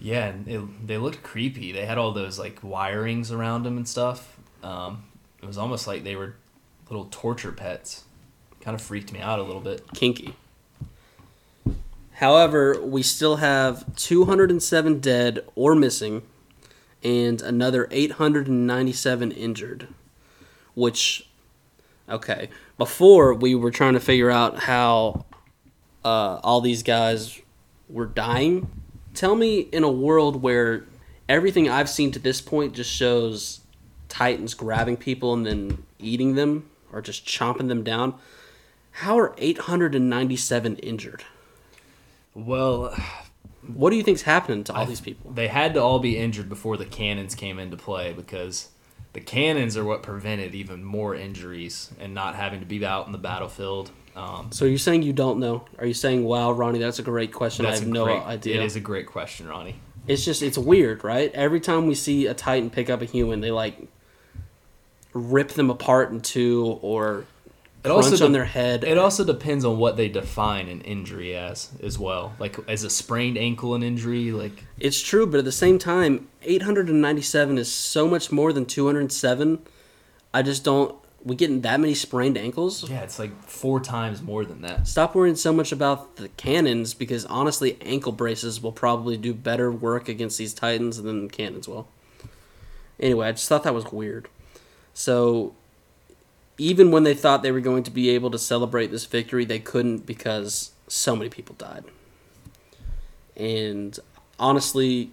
Yeah, 0.00 0.26
and 0.28 0.48
it, 0.48 0.86
they 0.86 0.96
looked 0.98 1.22
creepy. 1.22 1.72
They 1.72 1.84
had 1.84 1.98
all 1.98 2.12
those 2.12 2.38
like 2.38 2.62
wirings 2.62 3.30
around 3.30 3.64
them 3.64 3.76
and 3.76 3.86
stuff. 3.86 4.38
Um, 4.62 5.04
it 5.42 5.46
was 5.46 5.58
almost 5.58 5.86
like 5.86 6.04
they 6.04 6.16
were 6.16 6.36
little 6.88 7.08
torture 7.10 7.52
pets. 7.52 8.04
Kind 8.60 8.74
of 8.74 8.80
freaked 8.80 9.12
me 9.12 9.20
out 9.20 9.38
a 9.38 9.42
little 9.42 9.60
bit. 9.60 9.82
Kinky. 9.94 10.34
However, 12.20 12.78
we 12.84 13.02
still 13.02 13.36
have 13.36 13.96
207 13.96 15.00
dead 15.00 15.42
or 15.54 15.74
missing 15.74 16.20
and 17.02 17.40
another 17.40 17.88
897 17.90 19.32
injured. 19.32 19.88
Which, 20.74 21.26
okay, 22.10 22.50
before 22.76 23.32
we 23.32 23.54
were 23.54 23.70
trying 23.70 23.94
to 23.94 24.00
figure 24.00 24.30
out 24.30 24.64
how 24.64 25.24
uh, 26.04 26.40
all 26.44 26.60
these 26.60 26.82
guys 26.82 27.40
were 27.88 28.04
dying. 28.04 28.70
Tell 29.14 29.34
me 29.34 29.60
in 29.60 29.82
a 29.82 29.90
world 29.90 30.42
where 30.42 30.84
everything 31.26 31.70
I've 31.70 31.88
seen 31.88 32.12
to 32.12 32.18
this 32.18 32.42
point 32.42 32.74
just 32.74 32.90
shows 32.90 33.60
Titans 34.10 34.52
grabbing 34.52 34.98
people 34.98 35.32
and 35.32 35.46
then 35.46 35.84
eating 35.98 36.34
them. 36.34 36.68
or 36.92 37.00
just 37.00 37.24
chomping 37.24 37.68
them 37.68 37.82
down. 37.82 38.14
How 38.90 39.18
are 39.18 39.34
897 39.38 40.76
injured? 40.76 41.24
Well, 42.34 42.94
What 43.74 43.90
do 43.90 43.96
you 43.96 44.02
think's 44.02 44.22
happening 44.22 44.64
to 44.64 44.74
all 44.74 44.86
these 44.86 45.00
people? 45.00 45.30
they 45.32 45.48
had 45.48 45.74
to 45.74 45.82
all 45.82 45.98
be 45.98 46.16
injured 46.16 46.48
before 46.48 46.76
the 46.76 46.86
cannons 46.86 47.34
came 47.34 47.58
into 47.58 47.76
play 47.76 48.12
because 48.12 48.68
the 49.12 49.20
cannons 49.20 49.76
are 49.76 49.84
what 49.84 50.02
prevented 50.02 50.54
even 50.54 50.82
more 50.84 51.14
injuries 51.14 51.90
and 52.00 52.14
not 52.14 52.36
having 52.36 52.60
to 52.60 52.66
be 52.66 52.84
out 52.84 53.06
in 53.06 53.12
the 53.12 53.18
battlefield. 53.18 53.90
Um, 54.16 54.48
So 54.50 54.64
you're 54.64 54.78
saying 54.78 55.02
you 55.02 55.12
don't 55.12 55.38
know? 55.38 55.64
Are 55.78 55.86
you 55.86 55.94
saying, 55.94 56.24
"Wow, 56.24 56.52
Ronnie, 56.52 56.78
that's 56.78 56.98
a 56.98 57.02
great 57.02 57.32
question. 57.32 57.66
I 57.66 57.74
have 57.74 57.86
no 57.86 58.04
great, 58.04 58.22
idea." 58.22 58.60
It 58.60 58.64
is 58.64 58.76
a 58.76 58.80
great 58.80 59.06
question, 59.06 59.46
Ronnie. 59.46 59.76
It's 60.06 60.24
just 60.24 60.42
it's 60.42 60.58
weird, 60.58 61.04
right? 61.04 61.30
Every 61.34 61.60
time 61.60 61.86
we 61.86 61.94
see 61.94 62.26
a 62.26 62.34
Titan 62.34 62.70
pick 62.70 62.88
up 62.90 63.02
a 63.02 63.04
human, 63.04 63.40
they 63.40 63.50
like 63.50 63.76
rip 65.12 65.48
them 65.50 65.70
apart 65.70 66.10
in 66.10 66.20
two 66.20 66.78
or 66.82 67.24
It 67.82 67.90
also 67.90 68.24
on 68.24 68.32
their 68.32 68.44
head. 68.44 68.84
It 68.84 68.98
also 68.98 69.24
depends 69.24 69.64
on 69.64 69.78
what 69.78 69.96
they 69.96 70.08
define 70.08 70.68
an 70.68 70.82
injury 70.82 71.34
as, 71.34 71.70
as 71.82 71.98
well. 71.98 72.34
Like, 72.38 72.56
as 72.68 72.84
a 72.84 72.90
sprained 72.90 73.38
ankle 73.38 73.74
an 73.74 73.82
injury, 73.82 74.32
like 74.32 74.64
It's 74.78 75.00
true, 75.00 75.26
but 75.26 75.38
at 75.38 75.44
the 75.46 75.52
same 75.52 75.78
time, 75.78 76.28
897 76.42 77.56
is 77.56 77.72
so 77.72 78.06
much 78.06 78.30
more 78.30 78.52
than 78.52 78.66
207. 78.66 79.60
I 80.34 80.42
just 80.42 80.62
don't. 80.64 80.94
We 81.22 81.36
getting 81.36 81.60
that 81.62 81.78
many 81.80 81.94
sprained 81.94 82.38
ankles? 82.38 82.88
yeah, 82.88 83.02
it's 83.02 83.18
like 83.18 83.42
four 83.44 83.78
times 83.78 84.22
more 84.22 84.44
than 84.46 84.62
that. 84.62 84.88
Stop 84.88 85.14
worrying 85.14 85.36
so 85.36 85.52
much 85.52 85.70
about 85.70 86.16
the 86.16 86.30
cannons 86.30 86.94
because 86.94 87.26
honestly, 87.26 87.76
ankle 87.82 88.12
braces 88.12 88.62
will 88.62 88.72
probably 88.72 89.18
do 89.18 89.34
better 89.34 89.70
work 89.70 90.08
against 90.08 90.38
these 90.38 90.54
Titans 90.54 91.02
than 91.02 91.26
the 91.26 91.32
cannons 91.32 91.68
will. 91.68 91.88
Anyway, 92.98 93.28
I 93.28 93.32
just 93.32 93.48
thought 93.48 93.64
that 93.64 93.74
was 93.74 93.92
weird. 93.92 94.28
So, 94.94 95.54
even 96.60 96.90
when 96.90 97.04
they 97.04 97.14
thought 97.14 97.42
they 97.42 97.52
were 97.52 97.60
going 97.60 97.82
to 97.84 97.90
be 97.90 98.10
able 98.10 98.30
to 98.30 98.38
celebrate 98.38 98.88
this 98.88 99.06
victory, 99.06 99.46
they 99.46 99.58
couldn't 99.58 100.04
because 100.04 100.72
so 100.88 101.16
many 101.16 101.30
people 101.30 101.54
died. 101.56 101.84
And 103.34 103.98
honestly, 104.38 105.12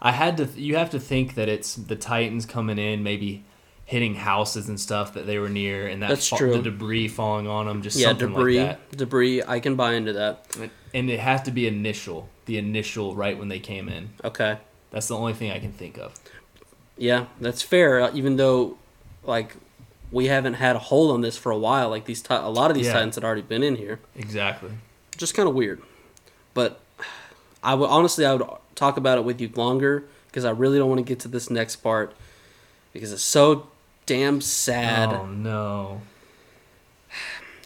I 0.00 0.12
had 0.12 0.36
to. 0.36 0.44
You 0.54 0.76
have 0.76 0.90
to 0.90 1.00
think 1.00 1.34
that 1.34 1.48
it's 1.48 1.74
the 1.74 1.96
Titans 1.96 2.46
coming 2.46 2.78
in, 2.78 3.02
maybe 3.02 3.44
hitting 3.84 4.14
houses 4.14 4.68
and 4.68 4.78
stuff 4.78 5.14
that 5.14 5.26
they 5.26 5.40
were 5.40 5.48
near, 5.48 5.88
and 5.88 6.02
that 6.02 6.08
That's 6.10 6.28
fa- 6.28 6.36
true. 6.36 6.52
the 6.52 6.62
debris 6.62 7.08
falling 7.08 7.48
on 7.48 7.66
them, 7.66 7.82
just 7.82 7.98
yeah, 7.98 8.12
debris, 8.12 8.60
like 8.60 8.90
debris. 8.92 9.42
I 9.42 9.58
can 9.58 9.74
buy 9.74 9.94
into 9.94 10.12
that. 10.12 10.46
And 10.94 11.10
it 11.10 11.18
has 11.18 11.42
to 11.42 11.50
be 11.50 11.66
initial, 11.66 12.28
the 12.44 12.58
initial 12.58 13.16
right 13.16 13.36
when 13.36 13.48
they 13.48 13.58
came 13.58 13.88
in. 13.88 14.10
Okay. 14.22 14.58
That's 14.92 15.08
the 15.08 15.16
only 15.16 15.32
thing 15.32 15.50
I 15.50 15.58
can 15.58 15.72
think 15.72 15.98
of. 15.98 16.14
Yeah, 16.96 17.26
that's 17.40 17.62
fair. 17.62 18.08
Even 18.14 18.36
though, 18.36 18.78
like, 19.24 19.56
we 20.12 20.26
haven't 20.26 20.54
had 20.54 20.76
a 20.76 20.78
hold 20.78 21.10
on 21.12 21.20
this 21.20 21.36
for 21.36 21.50
a 21.52 21.58
while. 21.58 21.90
Like 21.90 22.04
these, 22.04 22.22
ti- 22.22 22.34
a 22.34 22.48
lot 22.48 22.70
of 22.70 22.76
these 22.76 22.86
Yeah. 22.86 22.94
titans 22.94 23.14
had 23.16 23.24
already 23.24 23.42
been 23.42 23.62
in 23.62 23.76
here. 23.76 24.00
Exactly. 24.16 24.70
Just 25.16 25.34
kind 25.34 25.48
of 25.48 25.54
weird. 25.54 25.82
But 26.54 26.80
I 27.62 27.74
would 27.74 27.88
honestly, 27.88 28.24
I 28.24 28.34
would 28.34 28.46
talk 28.74 28.96
about 28.96 29.18
it 29.18 29.24
with 29.24 29.40
you 29.40 29.50
longer 29.56 30.04
because 30.28 30.44
I 30.44 30.50
really 30.50 30.78
don't 30.78 30.88
want 30.88 30.98
to 30.98 31.04
get 31.04 31.18
to 31.20 31.28
this 31.28 31.50
next 31.50 31.76
part 31.76 32.12
because 32.92 33.12
it's 33.12 33.22
so 33.22 33.66
damn 34.06 34.40
sad. 34.40 35.12
Oh 35.12 35.26
no. 35.26 36.02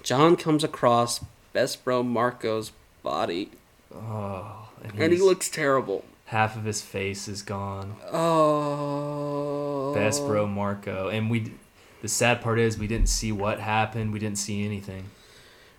John 0.03 0.37
comes 0.37 0.65
across 0.65 1.23
best 1.53 1.85
bro 1.85 2.03
Marco's 2.03 2.73
body, 3.03 3.51
Oh, 3.95 4.69
and, 4.83 4.93
and 4.99 5.13
he 5.13 5.19
looks 5.21 5.49
terrible. 5.51 6.05
half 6.27 6.57
of 6.57 6.65
his 6.65 6.81
face 6.81 7.29
is 7.29 7.43
gone. 7.43 7.97
Oh, 8.13 9.93
Best 9.95 10.25
bro 10.27 10.47
Marco, 10.47 11.09
and 11.09 11.31
we. 11.31 11.53
The 12.03 12.09
sad 12.09 12.41
part 12.41 12.59
is 12.59 12.79
we 12.79 12.87
didn't 12.87 13.09
see 13.09 13.33
what 13.33 13.61
happened. 13.61 14.13
We 14.13 14.19
didn't 14.19 14.39
see 14.39 14.65
anything. 14.65 15.07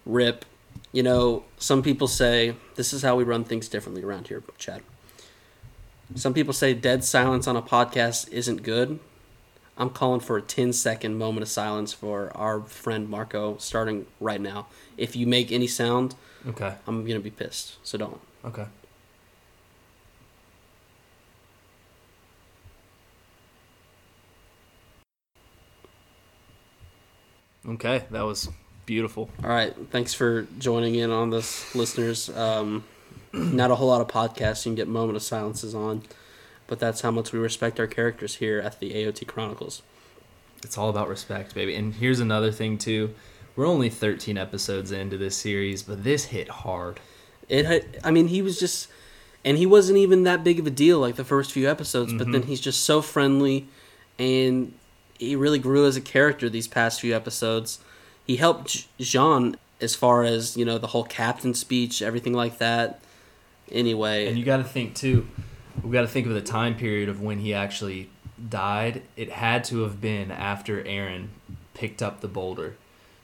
Rip. 0.05 0.45
You 0.91 1.03
know, 1.03 1.43
some 1.57 1.81
people 1.81 2.07
say 2.07 2.55
this 2.75 2.93
is 2.93 3.01
how 3.01 3.15
we 3.15 3.23
run 3.23 3.43
things 3.43 3.67
differently 3.67 4.03
around 4.03 4.27
here, 4.27 4.43
Chad. 4.57 4.81
Some 6.15 6.33
people 6.33 6.53
say 6.53 6.73
dead 6.73 7.03
silence 7.03 7.47
on 7.47 7.55
a 7.55 7.61
podcast 7.61 8.29
isn't 8.31 8.63
good. 8.63 8.99
I'm 9.77 9.89
calling 9.89 10.19
for 10.19 10.37
a 10.37 10.41
10 10.41 10.73
second 10.73 11.17
moment 11.17 11.43
of 11.43 11.47
silence 11.49 11.93
for 11.93 12.31
our 12.35 12.61
friend 12.61 13.09
Marco 13.09 13.57
starting 13.57 14.05
right 14.19 14.41
now. 14.41 14.67
If 14.97 15.15
you 15.15 15.25
make 15.25 15.51
any 15.51 15.67
sound, 15.67 16.15
Okay. 16.47 16.73
I'm 16.87 17.01
going 17.05 17.19
to 17.19 17.23
be 17.23 17.29
pissed. 17.29 17.77
So 17.83 17.97
don't. 17.97 18.19
Okay. 18.43 18.65
Okay, 27.71 28.03
that 28.11 28.23
was 28.23 28.49
beautiful. 28.85 29.29
All 29.43 29.49
right. 29.49 29.73
Thanks 29.91 30.13
for 30.13 30.43
joining 30.59 30.95
in 30.95 31.09
on 31.11 31.29
this, 31.29 31.73
listeners. 31.73 32.29
Um, 32.29 32.83
not 33.33 33.71
a 33.71 33.75
whole 33.75 33.87
lot 33.87 34.01
of 34.01 34.07
podcasts 34.07 34.65
you 34.65 34.71
can 34.71 34.75
get 34.75 34.87
moment 34.89 35.15
of 35.15 35.23
silences 35.23 35.73
on, 35.73 36.03
but 36.67 36.79
that's 36.79 36.99
how 37.01 37.11
much 37.11 37.31
we 37.31 37.39
respect 37.39 37.79
our 37.79 37.87
characters 37.87 38.35
here 38.35 38.59
at 38.59 38.79
the 38.79 38.91
AOT 38.91 39.25
Chronicles. 39.27 39.83
It's 40.63 40.77
all 40.77 40.89
about 40.89 41.07
respect, 41.07 41.55
baby. 41.55 41.73
And 41.75 41.93
here's 41.93 42.19
another 42.19 42.51
thing 42.51 42.77
too. 42.77 43.13
We're 43.55 43.67
only 43.67 43.89
13 43.89 44.37
episodes 44.37 44.91
into 44.91 45.17
this 45.17 45.37
series, 45.37 45.83
but 45.83 46.03
this 46.03 46.25
hit 46.25 46.49
hard. 46.49 46.99
It 47.47 47.65
had, 47.65 47.99
I 48.03 48.11
mean, 48.11 48.27
he 48.27 48.41
was 48.41 48.59
just, 48.59 48.89
and 49.43 49.57
he 49.57 49.65
wasn't 49.65 49.97
even 49.97 50.23
that 50.23 50.43
big 50.43 50.59
of 50.59 50.67
a 50.67 50.69
deal 50.69 50.99
like 50.99 51.15
the 51.15 51.23
first 51.23 51.51
few 51.51 51.69
episodes, 51.69 52.13
but 52.13 52.31
then 52.31 52.43
he's 52.43 52.61
just 52.61 52.83
so 52.83 53.01
friendly, 53.01 53.67
and 54.19 54.73
he 55.21 55.35
really 55.35 55.59
grew 55.59 55.85
as 55.85 55.95
a 55.95 56.01
character 56.01 56.49
these 56.49 56.67
past 56.67 56.99
few 56.99 57.15
episodes. 57.15 57.79
He 58.25 58.37
helped 58.37 58.87
Jean 58.99 59.55
as 59.79 59.95
far 59.95 60.23
as 60.23 60.57
you 60.57 60.65
know 60.65 60.77
the 60.77 60.87
whole 60.87 61.03
captain 61.03 61.53
speech, 61.53 62.01
everything 62.01 62.33
like 62.33 62.57
that. 62.57 63.01
Anyway, 63.71 64.27
And 64.27 64.37
you 64.37 64.43
got 64.43 64.57
to 64.57 64.63
think 64.63 64.95
too. 64.95 65.27
We 65.83 65.91
got 65.91 66.01
to 66.01 66.07
think 66.07 66.27
of 66.27 66.33
the 66.33 66.41
time 66.41 66.75
period 66.75 67.07
of 67.07 67.21
when 67.21 67.39
he 67.39 67.53
actually 67.53 68.09
died. 68.49 69.03
It 69.15 69.31
had 69.31 69.63
to 69.65 69.81
have 69.83 70.01
been 70.01 70.31
after 70.31 70.83
Eren 70.83 71.27
picked 71.73 72.01
up 72.01 72.19
the 72.19 72.27
boulder, 72.27 72.75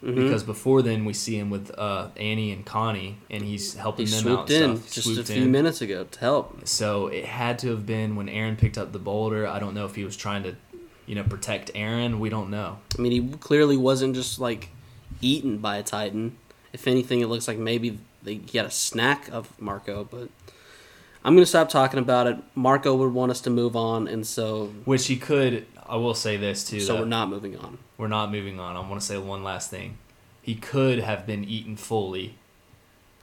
mhm. 0.01 0.15
because 0.15 0.43
before 0.43 0.81
then 0.81 1.03
we 1.03 1.13
see 1.13 1.37
him 1.37 1.49
with 1.49 1.77
uh, 1.77 2.07
Annie 2.15 2.51
and 2.51 2.65
Connie, 2.65 3.17
and 3.29 3.43
he's 3.43 3.73
helping 3.73 4.05
he 4.05 4.11
them 4.13 4.27
out. 4.31 4.47
swooped 4.47 4.51
in 4.51 4.77
stuff. 4.77 4.93
just 4.93 5.19
a 5.19 5.23
few 5.33 5.43
in. 5.43 5.51
minutes 5.51 5.81
ago 5.81 6.05
to 6.09 6.19
help. 6.19 6.65
So 6.67 7.07
it 7.07 7.25
had 7.25 7.59
to 7.59 7.69
have 7.71 7.85
been 7.85 8.15
when 8.15 8.27
Eren 8.27 8.57
picked 8.57 8.77
up 8.77 8.93
the 8.93 8.99
boulder. 8.99 9.45
I 9.47 9.57
don't 9.59 9.73
know 9.73 9.85
if 9.85 9.95
he 9.95 10.05
was 10.05 10.15
trying 10.15 10.43
to, 10.43 10.55
you 11.07 11.15
know, 11.15 11.23
protect 11.23 11.73
Eren. 11.73 12.19
We 12.19 12.29
don't 12.29 12.51
know. 12.51 12.77
I 12.97 13.01
mean, 13.01 13.11
he 13.11 13.37
clearly 13.37 13.77
wasn't 13.77 14.13
just 14.13 14.39
like 14.39 14.69
eaten 15.21 15.57
by 15.57 15.77
a 15.77 15.83
titan. 15.83 16.37
If 16.73 16.85
anything, 16.87 17.21
it 17.21 17.27
looks 17.27 17.47
like 17.47 17.57
maybe 17.57 17.97
they 18.21 18.35
get 18.35 18.65
a 18.65 18.69
snack 18.71 19.29
of 19.29 19.59
Marco. 19.59 20.03
But 20.03 20.29
I'm 21.23 21.33
gonna 21.33 21.45
stop 21.45 21.69
talking 21.69 21.99
about 21.99 22.27
it. 22.27 22.37
Marco 22.53 22.95
would 22.95 23.13
want 23.13 23.31
us 23.31 23.41
to 23.41 23.49
move 23.49 23.75
on, 23.75 24.07
and 24.07 24.27
so 24.27 24.67
Which 24.85 25.07
he 25.07 25.17
could. 25.17 25.65
I 25.87 25.95
will 25.95 26.13
say 26.13 26.37
this 26.37 26.63
too. 26.69 26.81
so 26.81 26.99
we're 26.99 27.05
not 27.05 27.29
moving 27.29 27.57
on. 27.57 27.77
We're 27.97 28.09
not 28.09 28.31
moving 28.31 28.59
on. 28.59 28.75
I 28.75 28.81
want 28.81 28.99
to 29.01 29.07
say 29.07 29.17
one 29.17 29.43
last 29.43 29.71
thing. 29.71 29.97
He 30.41 30.55
could 30.55 30.99
have 30.99 31.25
been 31.25 31.43
eaten 31.43 31.75
fully 31.77 32.35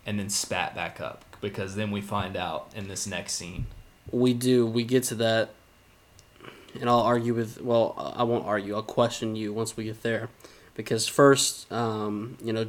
and 0.06 0.18
then 0.18 0.28
spat 0.28 0.74
back 0.74 1.00
up 1.00 1.24
because 1.40 1.76
then 1.76 1.90
we 1.90 2.00
find 2.00 2.36
out 2.36 2.70
in 2.74 2.88
this 2.88 3.06
next 3.06 3.34
scene. 3.34 3.66
We 4.10 4.34
do. 4.34 4.66
We 4.66 4.84
get 4.84 5.04
to 5.04 5.14
that, 5.16 5.50
and 6.80 6.88
I'll 6.90 7.00
argue 7.00 7.34
with. 7.34 7.60
Well, 7.60 8.12
I 8.16 8.22
won't 8.24 8.46
argue. 8.46 8.74
I'll 8.74 8.82
question 8.82 9.37
you 9.37 9.52
once 9.52 9.76
we 9.76 9.84
get 9.84 10.02
there, 10.02 10.28
because 10.74 11.06
first, 11.06 11.70
um, 11.72 12.37
you 12.42 12.52
know, 12.52 12.66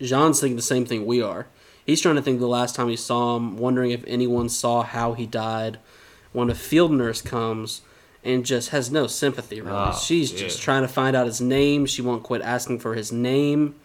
Jean's 0.00 0.40
thinking 0.40 0.56
the 0.56 0.62
same 0.62 0.84
thing 0.86 1.06
we 1.06 1.22
are. 1.22 1.46
He's 1.84 2.00
trying 2.00 2.16
to 2.16 2.22
think 2.22 2.38
the 2.40 2.46
last 2.48 2.74
time 2.74 2.88
he 2.88 2.96
saw 2.96 3.36
him, 3.36 3.56
wondering 3.56 3.90
if 3.92 4.04
anyone 4.06 4.48
saw 4.48 4.82
how 4.82 5.14
he 5.14 5.26
died. 5.26 5.78
When 6.32 6.50
a 6.50 6.54
field 6.54 6.92
nurse 6.92 7.22
comes 7.22 7.80
and 8.22 8.44
just 8.44 8.68
has 8.68 8.90
no 8.90 9.06
sympathy, 9.06 9.62
really. 9.62 9.74
Oh, 9.76 9.98
She's 9.98 10.30
dude. 10.30 10.40
just 10.40 10.60
trying 10.60 10.82
to 10.82 10.88
find 10.88 11.16
out 11.16 11.26
his 11.26 11.40
name. 11.40 11.86
She 11.86 12.02
won't 12.02 12.22
quit 12.22 12.42
asking 12.42 12.80
for 12.80 12.94
his 12.94 13.10
name. 13.10 13.76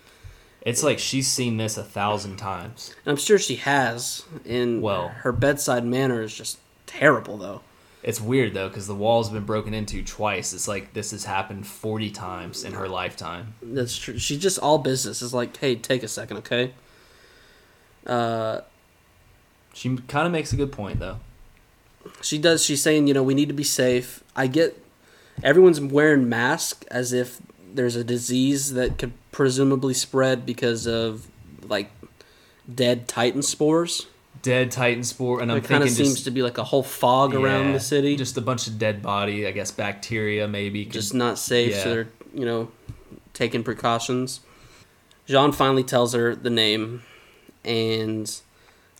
It's 0.62 0.84
like 0.84 1.00
she's 1.00 1.30
seen 1.30 1.56
this 1.58 1.78
a 1.78 1.84
thousand 1.84 2.36
times. 2.38 2.94
And 3.06 3.12
I'm 3.12 3.18
sure 3.18 3.38
she 3.39 3.56
has. 3.56 4.24
And 4.46 4.82
Well- 4.82 5.10
her 5.20 5.32
bedside 5.32 5.86
manner 5.86 6.22
is 6.22 6.36
just 6.36 6.58
terrible, 6.86 7.38
though. 7.38 7.62
It's 8.04 8.20
weird 8.20 8.54
though 8.54 8.68
because 8.68 8.86
the 8.86 8.96
wall's 8.96 9.30
been 9.30 9.46
broken 9.46 9.74
into 9.74 10.04
twice. 10.04 10.54
It's 10.54 10.68
like 10.68 10.94
this 10.94 11.12
has 11.12 11.24
happened 11.24 11.66
40 11.66 12.12
times 12.12 12.63
in 12.66 12.74
her 12.74 12.89
lifetime. 12.89 13.56
That's 13.62 13.98
true. 13.98 14.20
She's 14.20 14.39
just 14.39 14.60
all 14.60 14.78
business. 14.78 15.22
It's 15.22 15.34
like, 15.34 15.56
hey, 15.58 15.76
take 15.76 16.04
a 16.04 16.08
second, 16.10 16.38
okay? 16.38 16.74
Uh, 18.06 18.60
She 19.74 19.96
kind 20.10 20.26
of 20.26 20.34
makes 20.34 20.52
a 20.52 20.58
good 20.58 20.72
point 20.74 21.00
though. 21.00 21.20
she 22.22 22.38
does. 22.38 22.63
She's 22.63 22.82
saying, 22.82 23.08
you 23.08 23.13
know, 23.13 23.24
we 23.24 23.34
need 23.34 23.48
to 23.48 23.54
be 23.54 23.63
safe. 23.63 24.22
I 24.36 24.48
get 24.48 24.84
everyone's 25.42 25.80
wearing 25.80 26.28
masks 26.28 26.86
as 26.92 27.13
if 27.13 27.39
there's 27.74 27.96
a 27.96 28.04
disease 28.04 28.74
that 28.74 28.98
could 28.98 29.13
presumably 29.32 29.94
spread 29.94 30.46
because 30.46 30.86
of 30.86 31.28
like 31.63 31.89
dead 32.74 33.08
titan 33.08 33.42
spores. 33.42 34.08
Dead 34.41 34.72
Titan 34.72 35.04
spore, 35.04 35.41
and 35.41 35.52
I'm 35.52 35.60
it 35.60 35.63
kind 35.63 35.84
of 35.84 35.89
seems 35.89 36.13
just, 36.15 36.26
to 36.26 36.32
be 36.32 36.41
like 36.41 36.58
a 36.58 36.63
whole 36.63 36.84
fog 36.84 37.34
around 37.34 37.74
the 37.74 37.80
city. 37.80 38.15
Just 38.15 38.38
a 38.38 38.41
bunch 38.41 38.67
of 38.67 38.78
dead 38.78 39.02
body, 39.02 39.48
I 39.48 39.52
guess 39.52 39.72
bacteria 39.72 40.48
maybe. 40.48 40.84
could- 40.86 40.93
just 40.93 41.13
not 41.13 41.39
safe. 41.39 41.72
yeah. 41.72 41.84
So 41.84 41.89
they're 41.89 42.10
you 42.34 42.46
know 42.46 42.72
taking 43.34 43.63
precautions. 43.63 44.41
Jean 45.26 45.54
finally 45.54 45.84
tells 45.84 46.13
her 46.13 46.36
the 46.36 46.50
name, 46.50 47.04
and 47.63 48.30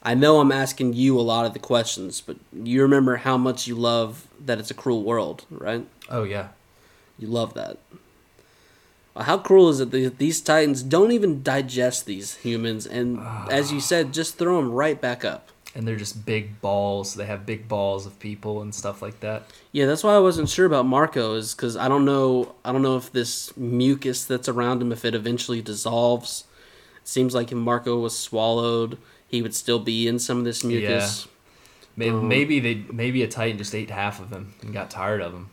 I 0.02 0.14
know 0.14 0.40
I'm 0.40 0.52
asking 0.52 0.94
you 0.94 1.20
a 1.20 1.22
lot 1.22 1.46
of 1.46 1.54
the 1.54 1.60
questions, 1.60 2.22
but 2.22 2.38
you 2.54 2.82
remember 2.82 3.18
how 3.18 3.38
much 3.38 3.68
you 3.68 3.76
love 3.76 4.28
that 4.40 4.60
it's 4.60 4.72
a 4.72 4.74
cruel 4.74 5.04
world, 5.04 5.46
right? 5.50 5.86
Oh 6.10 6.24
yeah. 6.24 6.50
You 7.18 7.28
love 7.28 7.54
that. 7.54 7.78
How 9.16 9.38
cruel 9.38 9.70
is 9.70 9.80
it 9.80 9.92
that 9.92 10.18
these 10.18 10.42
titans 10.42 10.82
don't 10.82 11.12
even 11.12 11.44
digest 11.44 12.06
these 12.06 12.36
humans, 12.38 12.88
and 12.88 13.20
as 13.50 13.72
you 13.72 13.80
said, 13.80 14.12
just 14.14 14.38
throw 14.38 14.58
them 14.58 14.72
right 14.72 15.00
back 15.00 15.24
up? 15.24 15.50
And 15.76 15.88
they're 15.88 15.96
just 15.96 16.26
big 16.26 16.62
balls. 16.62 17.16
They 17.16 17.26
have 17.26 17.46
big 17.46 17.68
balls 17.68 18.06
of 18.06 18.20
people 18.20 18.62
and 18.62 18.74
stuff 18.74 19.02
like 19.02 19.20
that. 19.22 19.44
Yeah, 19.72 19.86
that's 19.88 20.04
why 20.04 20.16
I 20.16 20.20
wasn't 20.20 20.50
sure 20.50 20.66
about 20.68 20.86
Marco, 20.86 21.34
is 21.36 21.56
because 21.56 21.76
I 21.78 21.88
don't 21.88 22.06
know. 22.06 22.56
I 22.64 22.72
don't 22.72 22.82
know 22.84 22.96
if 22.98 23.12
this 23.12 23.56
mucus 23.58 24.26
that's 24.26 24.48
around 24.50 24.82
him, 24.82 24.92
if 24.92 25.04
it 25.06 25.16
eventually 25.16 25.62
dissolves. 25.62 26.46
It 27.02 27.08
seems 27.08 27.34
like 27.34 27.52
if 27.52 27.58
Marco 27.58 28.00
was 28.00 28.18
swallowed, 28.18 28.98
he 29.28 29.42
would 29.42 29.56
still 29.56 29.80
be 29.80 30.08
in 30.08 30.20
some 30.20 30.38
of 30.40 30.44
this 30.44 30.64
mucus. 30.64 31.28
Maybe, 31.96 32.12
Um, 32.12 32.28
maybe 32.28 32.60
they 32.60 32.86
maybe 32.92 33.22
a 33.24 33.28
titan 33.28 33.58
just 33.58 33.76
ate 33.76 33.90
half 33.92 34.20
of 34.20 34.32
him 34.32 34.54
and 34.62 34.74
got 34.74 34.90
tired 34.90 35.22
of 35.22 35.34
him. 35.34 35.50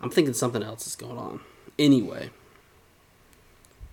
I'm 0.00 0.10
thinking 0.10 0.34
something 0.34 0.62
else 0.62 0.86
is 0.86 0.96
going 0.96 1.18
on. 1.18 1.40
Anyway, 1.78 2.30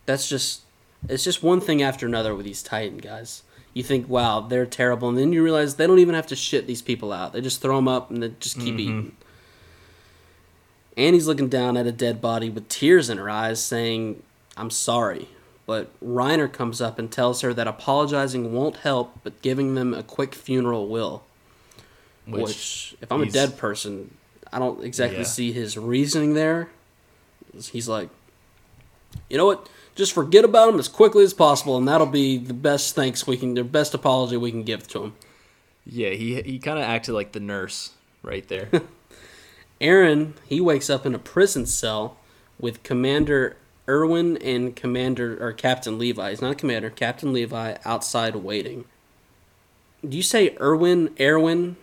that's 0.07 0.27
just 0.27 0.61
it's 1.07 1.23
just 1.23 1.43
one 1.43 1.61
thing 1.61 1.83
after 1.83 2.07
another 2.07 2.33
with 2.33 2.45
these 2.45 2.63
Titan 2.63 2.97
guys. 2.97 3.43
You 3.75 3.83
think, 3.83 4.09
wow, 4.09 4.39
they're 4.39 4.65
terrible, 4.65 5.07
and 5.09 5.17
then 5.19 5.31
you 5.31 5.43
realize 5.43 5.75
they 5.75 5.85
don't 5.85 5.99
even 5.99 6.15
have 6.15 6.25
to 6.27 6.35
shit 6.35 6.65
these 6.65 6.81
people 6.81 7.13
out. 7.13 7.33
They 7.33 7.41
just 7.41 7.61
throw 7.61 7.75
them 7.75 7.87
up 7.87 8.09
and 8.09 8.23
they 8.23 8.33
just 8.39 8.55
keep 8.55 8.73
mm-hmm. 8.73 8.79
eating. 8.79 9.15
Annie's 10.95 11.27
looking 11.27 11.47
down 11.47 11.77
at 11.77 11.85
a 11.85 11.91
dead 11.91 12.19
body 12.19 12.49
with 12.49 12.67
tears 12.69 13.11
in 13.11 13.19
her 13.19 13.29
eyes, 13.29 13.63
saying, 13.63 14.23
"I'm 14.55 14.71
sorry." 14.71 15.29
But 15.67 15.91
Reiner 16.03 16.51
comes 16.51 16.81
up 16.81 16.97
and 16.97 17.11
tells 17.11 17.41
her 17.41 17.53
that 17.53 17.67
apologizing 17.67 18.53
won't 18.53 18.77
help, 18.77 19.19
but 19.21 19.41
giving 19.41 19.75
them 19.75 19.93
a 19.93 20.01
quick 20.01 20.33
funeral 20.33 20.87
will. 20.87 21.23
Which, 22.25 22.41
Which, 22.41 22.95
if 23.01 23.11
I'm 23.11 23.21
a 23.21 23.29
dead 23.29 23.57
person, 23.57 24.15
I 24.51 24.59
don't 24.59 24.83
exactly 24.83 25.19
Yeah. 25.19 25.25
see 25.25 25.51
his 25.51 25.77
reasoning 25.77 26.33
there. 26.33 26.69
He's 27.53 27.87
like, 27.89 28.09
you 29.29 29.37
know 29.37 29.45
what? 29.45 29.67
Just 29.97 30.13
forget 30.13 30.45
about 30.45 30.69
him 30.69 30.79
as 30.79 30.87
quickly 30.87 31.23
as 31.23 31.33
possible, 31.33 31.75
and 31.75 31.87
that'll 31.87 32.05
be 32.05 32.37
the 32.37 32.53
best 32.53 32.93
thanks 32.93 33.25
we 33.25 33.35
can, 33.35 33.55
the 33.55 33.63
best 33.63 33.95
apology 33.95 34.37
we 34.37 34.51
can 34.51 34.61
give 34.61 34.87
to 34.89 35.05
him. 35.05 35.15
Yeah, 35.87 36.11
he 36.11 36.39
he 36.43 36.59
kind 36.59 36.77
of 36.77 36.83
acted 36.85 37.13
like 37.13 37.31
the 37.31 37.39
nurse 37.39 37.93
right 38.21 38.47
there. 38.47 38.69
Eren, 39.81 40.33
he 40.47 40.61
wakes 40.61 40.87
up 40.87 41.03
in 41.07 41.15
a 41.15 41.19
prison 41.19 41.65
cell 41.65 42.17
with 42.59 42.83
Commander 42.83 43.57
Irwin 43.89 44.37
and 44.37 44.75
Commander 44.75 45.35
or 45.43 45.51
Captain 45.51 45.97
Levi. 45.97 46.29
He's 46.29 46.41
not 46.41 46.51
a 46.51 46.55
commander, 46.55 46.91
Captain 46.91 47.33
Levi 47.33 47.77
outside 47.83 48.35
waiting. 48.35 48.85
Do 50.07 50.15
you 50.15 50.23
say 50.23 50.55
Irwin, 50.61 51.15
Erwin? 51.19 51.75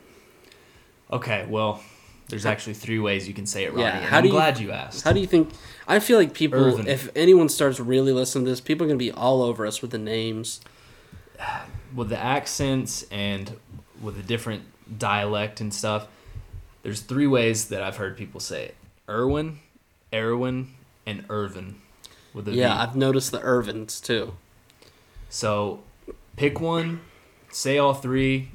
okay, 1.10 1.46
well, 1.48 1.82
there's 2.28 2.46
actually 2.46 2.74
three 2.74 2.98
ways 2.98 3.28
you 3.28 3.34
can 3.34 3.46
say 3.46 3.64
it, 3.64 3.70
Ronnie. 3.72 3.82
Yeah, 3.84 4.00
how 4.00 4.16
I'm 4.18 4.22
do 4.22 4.28
you- 4.28 4.34
glad 4.34 4.58
you 4.58 4.70
asked. 4.72 5.04
How 5.04 5.12
do 5.12 5.20
you 5.20 5.26
think? 5.26 5.50
I 5.86 5.98
feel 6.00 6.18
like 6.18 6.32
people, 6.34 6.58
Irvin. 6.64 6.88
if 6.88 7.10
anyone 7.14 7.48
starts 7.48 7.78
really 7.78 8.12
listening 8.12 8.44
to 8.46 8.50
this, 8.50 8.60
people 8.60 8.84
are 8.86 8.88
gonna 8.88 8.98
be 8.98 9.12
all 9.12 9.42
over 9.42 9.66
us 9.66 9.82
with 9.82 9.90
the 9.90 9.98
names. 9.98 10.60
with 11.94 12.08
the 12.08 12.18
accents 12.18 13.04
and 13.10 13.56
with 14.00 14.16
the 14.16 14.22
different 14.22 14.62
dialect 14.98 15.60
and 15.60 15.72
stuff, 15.72 16.06
there's 16.82 17.00
three 17.00 17.26
ways 17.26 17.68
that 17.68 17.82
I've 17.82 17.96
heard 17.96 18.16
people 18.16 18.40
say 18.40 18.64
it: 18.66 18.74
Irwin, 19.08 19.58
Erwin, 20.12 20.68
and 21.06 21.24
Irvin. 21.28 21.76
With 22.32 22.48
a. 22.48 22.52
Yeah, 22.52 22.80
I've 22.80 22.96
noticed 22.96 23.30
the 23.30 23.40
Irvins 23.40 24.00
too. 24.02 24.34
So 25.28 25.82
pick 26.36 26.60
one, 26.60 27.00
say 27.50 27.78
all 27.78 27.94
three. 27.94 28.50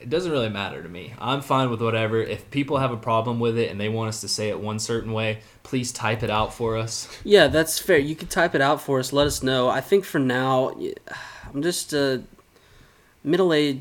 It 0.00 0.10
doesn't 0.10 0.30
really 0.30 0.50
matter 0.50 0.82
to 0.82 0.88
me. 0.88 1.14
I'm 1.18 1.40
fine 1.40 1.70
with 1.70 1.80
whatever. 1.80 2.20
If 2.20 2.50
people 2.50 2.78
have 2.78 2.92
a 2.92 2.96
problem 2.96 3.40
with 3.40 3.56
it 3.56 3.70
and 3.70 3.80
they 3.80 3.88
want 3.88 4.08
us 4.08 4.20
to 4.20 4.28
say 4.28 4.48
it 4.50 4.60
one 4.60 4.78
certain 4.78 5.12
way, 5.12 5.40
please 5.62 5.92
type 5.92 6.22
it 6.22 6.30
out 6.30 6.52
for 6.52 6.76
us. 6.76 7.08
Yeah, 7.24 7.46
that's 7.46 7.78
fair. 7.78 7.98
You 7.98 8.14
could 8.14 8.28
type 8.30 8.54
it 8.54 8.60
out 8.60 8.82
for 8.82 8.98
us. 8.98 9.12
Let 9.12 9.26
us 9.26 9.42
know. 9.42 9.68
I 9.68 9.80
think 9.80 10.04
for 10.04 10.18
now, 10.18 10.74
I'm 11.52 11.62
just 11.62 11.92
a 11.92 12.22
middle-aged, 13.22 13.80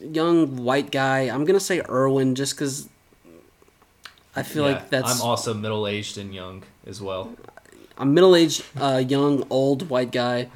young 0.00 0.56
white 0.56 0.90
guy. 0.90 1.20
I'm 1.22 1.44
gonna 1.44 1.60
say 1.60 1.80
Irwin 1.88 2.34
just 2.34 2.54
because 2.54 2.88
I 4.34 4.42
feel 4.42 4.64
Yeah, 4.64 4.72
like 4.72 4.90
that's 4.90 5.20
I'm 5.20 5.26
also 5.26 5.54
middle 5.54 5.86
aged 5.86 6.18
and 6.18 6.34
young 6.34 6.64
as 6.86 7.00
well. 7.00 7.32
I'm 7.96 8.12
middle-aged, 8.12 8.64
uh, 8.80 9.04
young, 9.06 9.46
old 9.50 9.88
white 9.88 10.10
guy, 10.10 10.48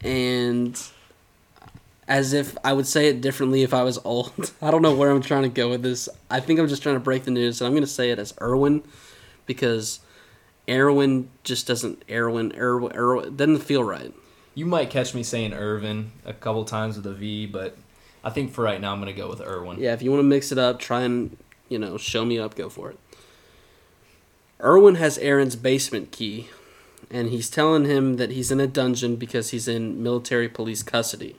and 0.00 0.80
as 2.10 2.32
if 2.32 2.58
I 2.64 2.72
would 2.72 2.88
say 2.88 3.08
it 3.08 3.20
differently 3.20 3.62
if 3.62 3.72
I 3.72 3.84
was 3.84 3.98
old. 4.04 4.52
I 4.60 4.72
don't 4.72 4.82
know 4.82 4.94
where 4.94 5.10
I'm 5.10 5.22
trying 5.22 5.44
to 5.44 5.48
go 5.48 5.70
with 5.70 5.82
this. 5.82 6.08
I 6.28 6.40
think 6.40 6.58
I'm 6.58 6.66
just 6.66 6.82
trying 6.82 6.96
to 6.96 7.00
break 7.00 7.22
the 7.22 7.30
news, 7.30 7.60
and 7.60 7.66
I'm 7.66 7.72
going 7.72 7.84
to 7.84 7.86
say 7.86 8.10
it 8.10 8.18
as 8.18 8.34
Irwin 8.42 8.82
because 9.46 10.00
Erwin 10.68 11.30
just 11.44 11.68
doesn't 11.68 12.02
Erwin 12.10 12.52
Erwin 12.56 12.92
Erwin 12.96 13.36
doesn't 13.36 13.60
feel 13.60 13.84
right. 13.84 14.12
You 14.56 14.66
might 14.66 14.90
catch 14.90 15.14
me 15.14 15.22
saying 15.22 15.54
Irvin 15.54 16.10
a 16.24 16.32
couple 16.32 16.64
times 16.64 16.96
with 16.96 17.06
a 17.06 17.14
V, 17.14 17.46
but 17.46 17.78
I 18.24 18.30
think 18.30 18.52
for 18.52 18.64
right 18.64 18.80
now 18.80 18.92
I'm 18.92 18.98
gonna 18.98 19.12
go 19.12 19.28
with 19.28 19.40
Irwin. 19.40 19.78
Yeah, 19.78 19.94
if 19.94 20.02
you 20.02 20.10
want 20.10 20.20
to 20.20 20.24
mix 20.24 20.50
it 20.50 20.58
up, 20.58 20.80
try 20.80 21.02
and 21.02 21.36
you 21.68 21.78
know 21.78 21.96
show 21.96 22.24
me 22.24 22.40
up, 22.40 22.56
go 22.56 22.68
for 22.68 22.90
it. 22.90 22.98
Erwin 24.60 24.96
has 24.96 25.16
Eren's 25.18 25.56
basement 25.56 26.10
key, 26.10 26.48
and 27.08 27.30
he's 27.30 27.48
telling 27.48 27.84
him 27.84 28.16
that 28.16 28.32
he's 28.32 28.50
in 28.50 28.58
a 28.58 28.66
dungeon 28.66 29.14
because 29.14 29.50
he's 29.50 29.68
in 29.68 30.02
military 30.02 30.48
police 30.48 30.82
custody. 30.82 31.36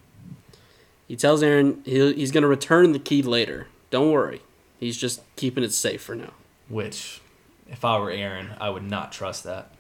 He 1.12 1.18
tells 1.18 1.44
Eren 1.44 1.86
he'll, 1.86 2.14
he's 2.14 2.32
going 2.32 2.44
to 2.44 2.48
return 2.48 2.94
the 2.94 2.98
key 2.98 3.22
later. 3.22 3.68
Don't 3.90 4.12
worry, 4.12 4.44
he's 4.80 4.96
just 4.96 5.20
keeping 5.36 5.62
it 5.62 5.74
safe 5.74 6.02
for 6.02 6.16
now. 6.16 6.32
Which, 6.70 7.20
if 7.68 7.84
I 7.84 8.00
were 8.00 8.12
Eren, 8.12 8.56
I 8.62 8.70
would 8.70 8.90
not 8.90 9.12
trust 9.12 9.44
that. 9.44 9.74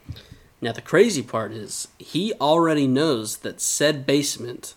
Now 0.59 0.73
the 0.73 0.81
crazy 0.81 1.23
part 1.23 1.53
is 1.53 1.87
he 1.97 2.33
already 2.41 2.85
knows 2.85 3.37
that 3.37 3.61
said 3.61 4.05
basement 4.05 4.73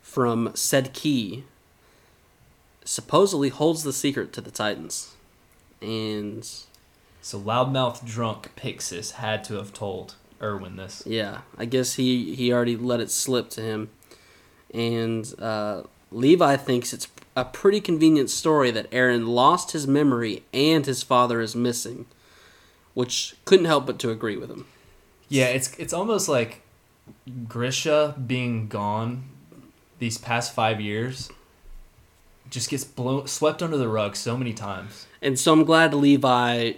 from 0.00 0.52
said 0.54 0.94
key 0.94 1.44
supposedly 2.86 3.50
holds 3.50 3.82
the 3.82 3.92
secret 3.92 4.32
to 4.32 4.40
the 4.40 4.50
Titans, 4.50 5.14
and 5.82 6.48
So 7.20 7.38
loudmouth 7.38 8.06
drunk 8.06 8.52
Pixis 8.56 9.12
had 9.12 9.44
to 9.44 9.56
have 9.56 9.74
told 9.74 10.14
Irwin 10.40 10.76
this. 10.76 11.02
Yeah, 11.04 11.42
I 11.58 11.66
guess 11.66 11.96
he 11.96 12.34
he 12.34 12.50
already 12.50 12.78
let 12.78 13.00
it 13.00 13.10
slip 13.10 13.50
to 13.50 13.60
him, 13.60 13.90
and 14.72 15.32
uh, 15.40 15.82
Levi 16.10 16.56
thinks 16.56 16.92
it's 16.92 17.08
a 17.36 17.44
pretty 17.44 17.80
convenient 17.80 18.30
story 18.30 18.70
that 18.70 18.90
Eren 18.90 19.28
lost 19.28 19.72
his 19.72 19.86
memory 19.86 20.42
and 20.52 20.84
his 20.84 21.02
father 21.02 21.40
is 21.40 21.56
missing, 21.56 22.06
which 22.94 23.34
couldn't 23.44 23.66
help 23.66 23.86
but 23.86 23.98
to 24.00 24.10
agree 24.10 24.36
with 24.36 24.50
him. 24.50 24.66
Yeah, 25.28 25.46
it's 25.46 25.74
it's 25.78 25.92
almost 25.92 26.28
like 26.28 26.62
Grisha 27.48 28.14
being 28.26 28.68
gone 28.68 29.24
these 29.98 30.18
past 30.18 30.54
five 30.54 30.80
years 30.80 31.30
just 32.50 32.68
gets 32.68 32.84
blown 32.84 33.26
swept 33.26 33.62
under 33.62 33.76
the 33.76 33.88
rug 33.88 34.14
so 34.14 34.36
many 34.36 34.52
times. 34.52 35.06
And 35.22 35.38
so 35.38 35.52
I'm 35.52 35.64
glad 35.64 35.94
Levi 35.94 36.72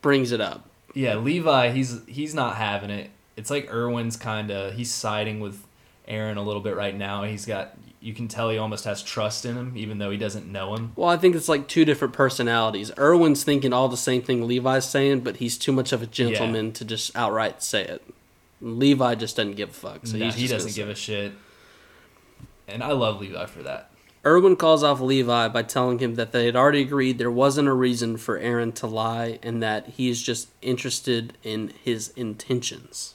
brings 0.00 0.32
it 0.32 0.40
up. 0.40 0.68
Yeah, 0.94 1.16
Levi, 1.16 1.70
he's 1.70 2.00
he's 2.06 2.34
not 2.34 2.56
having 2.56 2.90
it. 2.90 3.10
It's 3.36 3.50
like 3.50 3.68
Irwin's 3.68 4.16
kind 4.16 4.50
of 4.50 4.74
he's 4.74 4.92
siding 4.92 5.40
with 5.40 5.64
Eren 6.08 6.36
a 6.36 6.40
little 6.40 6.62
bit 6.62 6.76
right 6.76 6.96
now. 6.96 7.24
He's 7.24 7.44
got 7.46 7.76
you 8.00 8.14
can 8.14 8.28
tell 8.28 8.50
he 8.50 8.58
almost 8.58 8.84
has 8.84 9.02
trust 9.02 9.44
in 9.44 9.56
him, 9.56 9.72
even 9.76 9.98
though 9.98 10.10
he 10.10 10.16
doesn't 10.16 10.50
know 10.50 10.74
him. 10.74 10.92
Well, 10.94 11.08
I 11.08 11.16
think 11.16 11.34
it's 11.34 11.48
like 11.48 11.66
two 11.66 11.84
different 11.84 12.14
personalities. 12.14 12.92
Irwin's 12.96 13.42
thinking 13.42 13.72
all 13.72 13.88
the 13.88 13.96
same 13.96 14.22
thing 14.22 14.46
Levi's 14.46 14.88
saying, 14.88 15.20
but 15.20 15.38
he's 15.38 15.58
too 15.58 15.72
much 15.72 15.92
of 15.92 16.02
a 16.02 16.06
gentleman 16.06 16.72
to 16.72 16.84
just 16.84 17.14
outright 17.16 17.62
say 17.62 17.84
it. 17.84 18.02
Levi 18.60 19.14
just 19.16 19.36
doesn't 19.36 19.56
give 19.56 19.70
a 19.70 19.72
fuck. 19.72 20.06
So 20.06 20.16
Nah, 20.16 20.30
he 20.30 20.46
doesn't 20.46 20.74
give 20.74 20.88
a 20.88 20.94
shit. 20.94 21.32
And 22.66 22.82
I 22.82 22.92
love 22.92 23.20
Levi 23.20 23.46
for 23.46 23.62
that. 23.62 23.90
Irwin 24.26 24.56
calls 24.56 24.82
off 24.82 25.00
Levi 25.00 25.48
by 25.48 25.62
telling 25.62 26.00
him 26.00 26.16
that 26.16 26.32
they 26.32 26.46
had 26.46 26.56
already 26.56 26.82
agreed 26.82 27.18
there 27.18 27.30
wasn't 27.30 27.68
a 27.68 27.72
reason 27.72 28.16
for 28.16 28.38
Eren 28.38 28.74
to 28.74 28.86
lie 28.86 29.38
and 29.42 29.62
that 29.62 29.86
he 29.90 30.08
is 30.08 30.22
just 30.22 30.48
interested 30.60 31.38
in 31.42 31.72
his 31.82 32.08
intentions. 32.16 33.14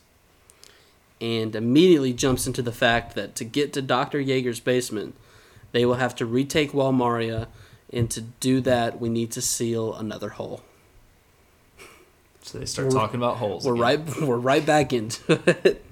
And 1.24 1.56
immediately 1.56 2.12
jumps 2.12 2.46
into 2.48 2.62
the 2.62 2.74
fact 2.74 3.16
that 3.16 3.34
to 3.38 3.46
get 3.46 3.72
to 3.74 3.82
Dr. 3.82 4.20
Jaeger's 4.22 4.60
basement, 4.60 5.16
they 5.72 5.86
will 5.86 5.94
have 5.96 6.16
to 6.16 6.26
retake 6.26 6.74
Wall 6.74 6.92
Maria, 6.92 7.48
and 7.94 8.12
to 8.12 8.20
do 8.22 8.60
that, 8.62 9.00
we 9.00 9.08
need 9.08 9.32
to 9.32 9.42
seal 9.42 9.94
another 9.94 10.30
hole. 10.32 10.62
So 12.42 12.60
they 12.60 12.66
start 12.66 12.90
We're- 12.90 13.00
talking 13.00 13.16
about 13.22 13.38
holes. 13.38 13.66
We're 13.66 13.74
again. 13.76 14.06
right. 14.06 14.22
We're 14.22 14.38
right 14.38 14.66
back 14.66 14.92
into 14.92 15.42
it. 15.66 15.86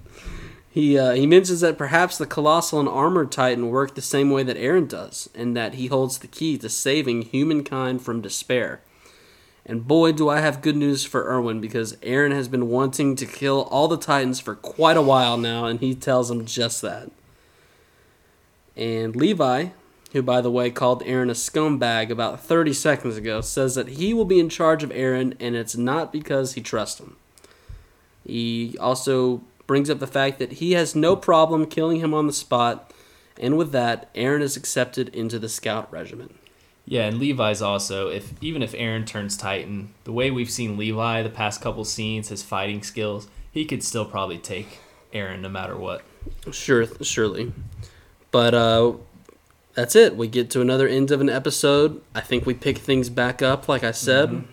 He 0.69 0.97
uh, 0.97 1.11
he 1.13 1.25
mentions 1.27 1.59
that 1.61 1.77
perhaps 1.77 2.17
the 2.17 2.25
colossal 2.25 2.79
and 2.79 2.87
armored 2.89 3.31
titan 3.31 3.69
work 3.69 3.95
the 3.95 4.01
same 4.01 4.31
way 4.31 4.43
that 4.43 4.57
Eren 4.57 4.87
does, 4.87 5.29
and 5.35 5.55
that 5.55 5.73
he 5.75 5.87
holds 5.87 6.17
the 6.19 6.27
key 6.27 6.57
to 6.57 6.69
saving 6.69 7.23
humankind 7.23 8.01
from 8.01 8.21
despair. 8.21 8.81
And 9.65 9.87
boy, 9.87 10.11
do 10.11 10.27
I 10.27 10.39
have 10.39 10.61
good 10.61 10.75
news 10.75 11.05
for 11.05 11.23
Erwin 11.23 11.61
because 11.61 11.95
Eren 11.97 12.31
has 12.31 12.47
been 12.47 12.69
wanting 12.69 13.15
to 13.15 13.25
kill 13.25 13.63
all 13.69 13.87
the 13.87 13.97
Titans 13.97 14.39
for 14.39 14.55
quite 14.55 14.97
a 14.97 15.01
while 15.01 15.37
now, 15.37 15.65
and 15.65 15.79
he 15.79 15.93
tells 15.93 16.31
him 16.31 16.45
just 16.45 16.81
that. 16.81 17.11
And 18.75 19.15
Levi, 19.15 19.67
who 20.13 20.21
by 20.21 20.41
the 20.41 20.51
way 20.51 20.71
called 20.71 21.03
Eren 21.03 21.29
a 21.29 21.33
scumbag 21.33 22.09
about 22.09 22.41
30 22.41 22.73
seconds 22.73 23.17
ago, 23.17 23.41
says 23.41 23.75
that 23.75 23.89
he 23.89 24.13
will 24.13 24.25
be 24.25 24.39
in 24.39 24.49
charge 24.49 24.83
of 24.83 24.89
Eren, 24.89 25.35
and 25.39 25.55
it's 25.55 25.77
not 25.77 26.11
because 26.11 26.53
he 26.53 26.61
trusts 26.61 26.99
him. 26.99 27.15
He 28.25 28.75
also 28.79 29.41
brings 29.67 29.89
up 29.89 29.99
the 29.99 30.07
fact 30.07 30.39
that 30.39 30.53
he 30.53 30.73
has 30.73 30.95
no 30.95 31.15
problem 31.15 31.65
killing 31.65 31.99
him 31.99 32.13
on 32.13 32.27
the 32.27 32.33
spot, 32.33 32.91
and 33.39 33.57
with 33.57 33.71
that, 33.71 34.13
Eren 34.15 34.41
is 34.41 34.57
accepted 34.57 35.09
into 35.09 35.37
the 35.39 35.49
scout 35.49 35.91
regiment. 35.91 36.35
Yeah, 36.85 37.05
and 37.05 37.19
Levi's 37.19 37.61
also 37.61 38.09
if 38.09 38.33
even 38.41 38.61
if 38.63 38.73
Eren 38.73 39.05
turns 39.05 39.37
Titan, 39.37 39.93
the 40.03 40.11
way 40.11 40.31
we've 40.31 40.49
seen 40.49 40.77
Levi 40.77 41.21
the 41.21 41.29
past 41.29 41.61
couple 41.61 41.85
scenes, 41.85 42.29
his 42.29 42.43
fighting 42.43 42.83
skills, 42.83 43.27
he 43.51 43.65
could 43.65 43.83
still 43.83 44.05
probably 44.05 44.37
take 44.37 44.79
Eren 45.13 45.41
no 45.41 45.49
matter 45.49 45.77
what. 45.77 46.01
Sure, 46.51 46.85
surely. 47.01 47.53
But 48.31 48.53
uh, 48.53 48.93
that's 49.73 49.95
it. 49.95 50.15
We 50.17 50.27
get 50.27 50.49
to 50.51 50.61
another 50.61 50.87
end 50.87 51.11
of 51.11 51.21
an 51.21 51.29
episode. 51.29 52.01
I 52.15 52.21
think 52.21 52.45
we 52.45 52.53
pick 52.53 52.77
things 52.77 53.09
back 53.09 53.41
up, 53.41 53.67
like 53.69 53.83
I 53.83 53.91
said. 53.91 54.29
Mhm. 54.29 54.43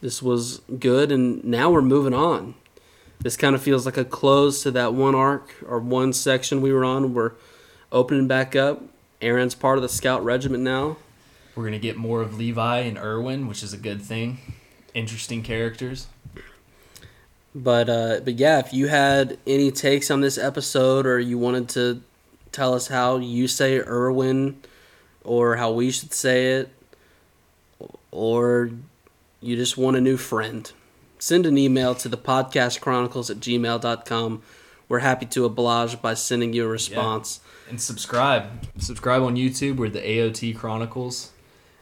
This 0.00 0.22
was 0.22 0.60
good, 0.78 1.10
and 1.10 1.42
now 1.44 1.70
we're 1.70 1.82
moving 1.82 2.14
on. 2.14 2.54
This 3.20 3.36
kind 3.36 3.54
of 3.54 3.62
feels 3.62 3.86
like 3.86 3.96
a 3.96 4.04
close 4.04 4.62
to 4.62 4.70
that 4.72 4.92
one 4.94 5.14
arc 5.14 5.54
or 5.66 5.78
one 5.78 6.12
section 6.12 6.60
we 6.60 6.72
were 6.72 6.84
on. 6.84 7.14
We're 7.14 7.32
opening 7.90 8.28
back 8.28 8.54
up. 8.54 8.82
Eren's 9.22 9.54
part 9.54 9.78
of 9.78 9.82
the 9.82 9.88
scout 9.88 10.22
regiment 10.22 10.62
now. 10.62 10.96
We're 11.56 11.64
gonna 11.64 11.78
get 11.78 11.96
more 11.96 12.20
of 12.20 12.36
Levi 12.36 12.80
and 12.80 12.98
Erwin, 12.98 13.48
which 13.48 13.62
is 13.62 13.72
a 13.72 13.78
good 13.78 14.02
thing. 14.02 14.38
Interesting 14.94 15.42
characters. 15.42 16.06
But 17.54 17.88
uh, 17.88 18.20
but 18.22 18.34
yeah, 18.34 18.58
if 18.58 18.74
you 18.74 18.88
had 18.88 19.38
any 19.46 19.70
takes 19.70 20.10
on 20.10 20.20
this 20.20 20.36
episode, 20.36 21.06
or 21.06 21.18
you 21.18 21.38
wanted 21.38 21.70
to 21.70 22.02
tell 22.52 22.74
us 22.74 22.88
how 22.88 23.16
you 23.16 23.48
say 23.48 23.78
Erwin, 23.78 24.60
or 25.24 25.56
how 25.56 25.72
we 25.72 25.90
should 25.90 26.12
say 26.12 26.52
it, 26.52 26.68
or 28.10 28.70
you 29.40 29.56
just 29.56 29.78
want 29.78 29.96
a 29.96 30.00
new 30.02 30.18
friend, 30.18 30.70
send 31.18 31.46
an 31.46 31.56
email 31.56 31.94
to 31.94 32.08
the 32.10 32.18
podcast 32.18 32.82
chronicles 32.82 33.30
at 33.30 33.38
gmail.com. 33.38 34.42
We're 34.88 34.98
happy 34.98 35.26
to 35.26 35.46
oblige 35.46 36.00
by 36.02 36.12
sending 36.12 36.52
you 36.52 36.66
a 36.66 36.68
response. 36.68 37.40
And 37.68 37.80
subscribe. 37.80 38.66
Subscribe 38.78 39.22
on 39.22 39.34
YouTube. 39.34 39.78
We're 39.78 39.88
the 39.88 40.00
AOT 40.00 40.56
Chronicles. 40.56 41.32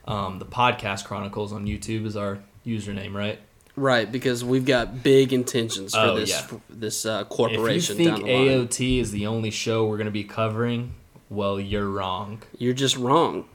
Um, 0.06 0.38
the 0.38 0.44
podcast 0.46 1.04
Chronicles 1.04 1.52
on 1.52 1.66
YouTube 1.66 2.04
is 2.06 2.16
our 2.16 2.38
username, 2.66 3.14
right? 3.14 3.38
Right, 3.76 4.10
because 4.10 4.44
we've 4.44 4.64
got 4.64 5.02
big 5.02 5.32
intentions 5.32 5.94
for 5.94 6.00
Oh, 6.00 6.14
this 6.16 6.30
yeah. 6.30 6.58
this 6.70 7.04
uh, 7.04 7.24
If 7.28 7.40
you 7.40 7.80
think 7.96 8.08
down 8.10 8.22
the 8.22 8.32
line. 8.32 8.68
AOT 8.68 9.00
is 9.00 9.10
the 9.10 9.26
only 9.26 9.50
show 9.50 9.86
we're 9.86 9.96
gonna 9.98 10.10
be 10.12 10.22
covering, 10.24 10.94
well, 11.28 11.58
you're 11.58 11.88
wrong. 11.88 12.42
you're 12.58 12.74
just 12.74 12.96
wrong. 12.96 13.46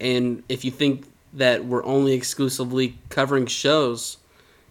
And 0.00 0.44
if 0.48 0.64
you 0.64 0.70
think 0.70 1.06
that 1.32 1.64
we're 1.64 1.84
only 1.84 2.12
exclusively 2.12 2.96
covering 3.08 3.46
shows, 3.46 4.18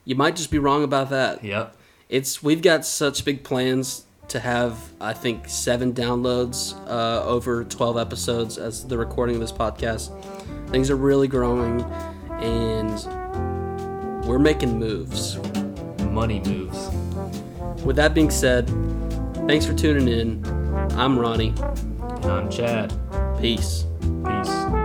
you 0.06 0.16
might 0.16 0.38
just 0.38 0.50
be 0.52 0.60
wrong 0.60 0.84
about 0.86 1.10
that. 1.10 1.44
Yep. 1.44 1.76
It's 2.08 2.42
we've 2.42 2.62
got 2.62 2.86
such 2.86 3.26
big 3.26 3.44
plans 3.44 4.06
to 4.30 4.40
have 4.40 4.78
I 5.02 5.12
think 5.12 5.50
seven 5.50 5.92
downloads 5.94 6.74
uh, 6.88 7.26
over 7.26 7.66
twelve 7.66 7.98
episodes 7.98 8.58
as 8.58 8.88
the 8.88 8.98
recording 8.98 9.36
of 9.36 9.42
this 9.42 9.52
podcast. 9.52 10.12
Things 10.74 10.90
are 10.90 10.96
really 10.96 11.28
growing, 11.28 11.84
and 12.32 14.26
we're 14.26 14.40
making 14.40 14.80
moves. 14.80 15.38
Money 16.06 16.40
moves. 16.40 16.90
With 17.86 17.96
that 17.98 18.16
being 18.16 18.32
said, 18.32 18.68
thanks 19.48 19.68
for 19.68 19.76
tuning 19.76 20.08
in. 20.08 20.44
I'm 20.98 21.20
Ronnie. 21.20 21.54
And 21.60 22.26
I'm 22.26 22.50
Chad. 22.50 22.92
Peace. 23.40 23.86
Peace. 24.26 24.83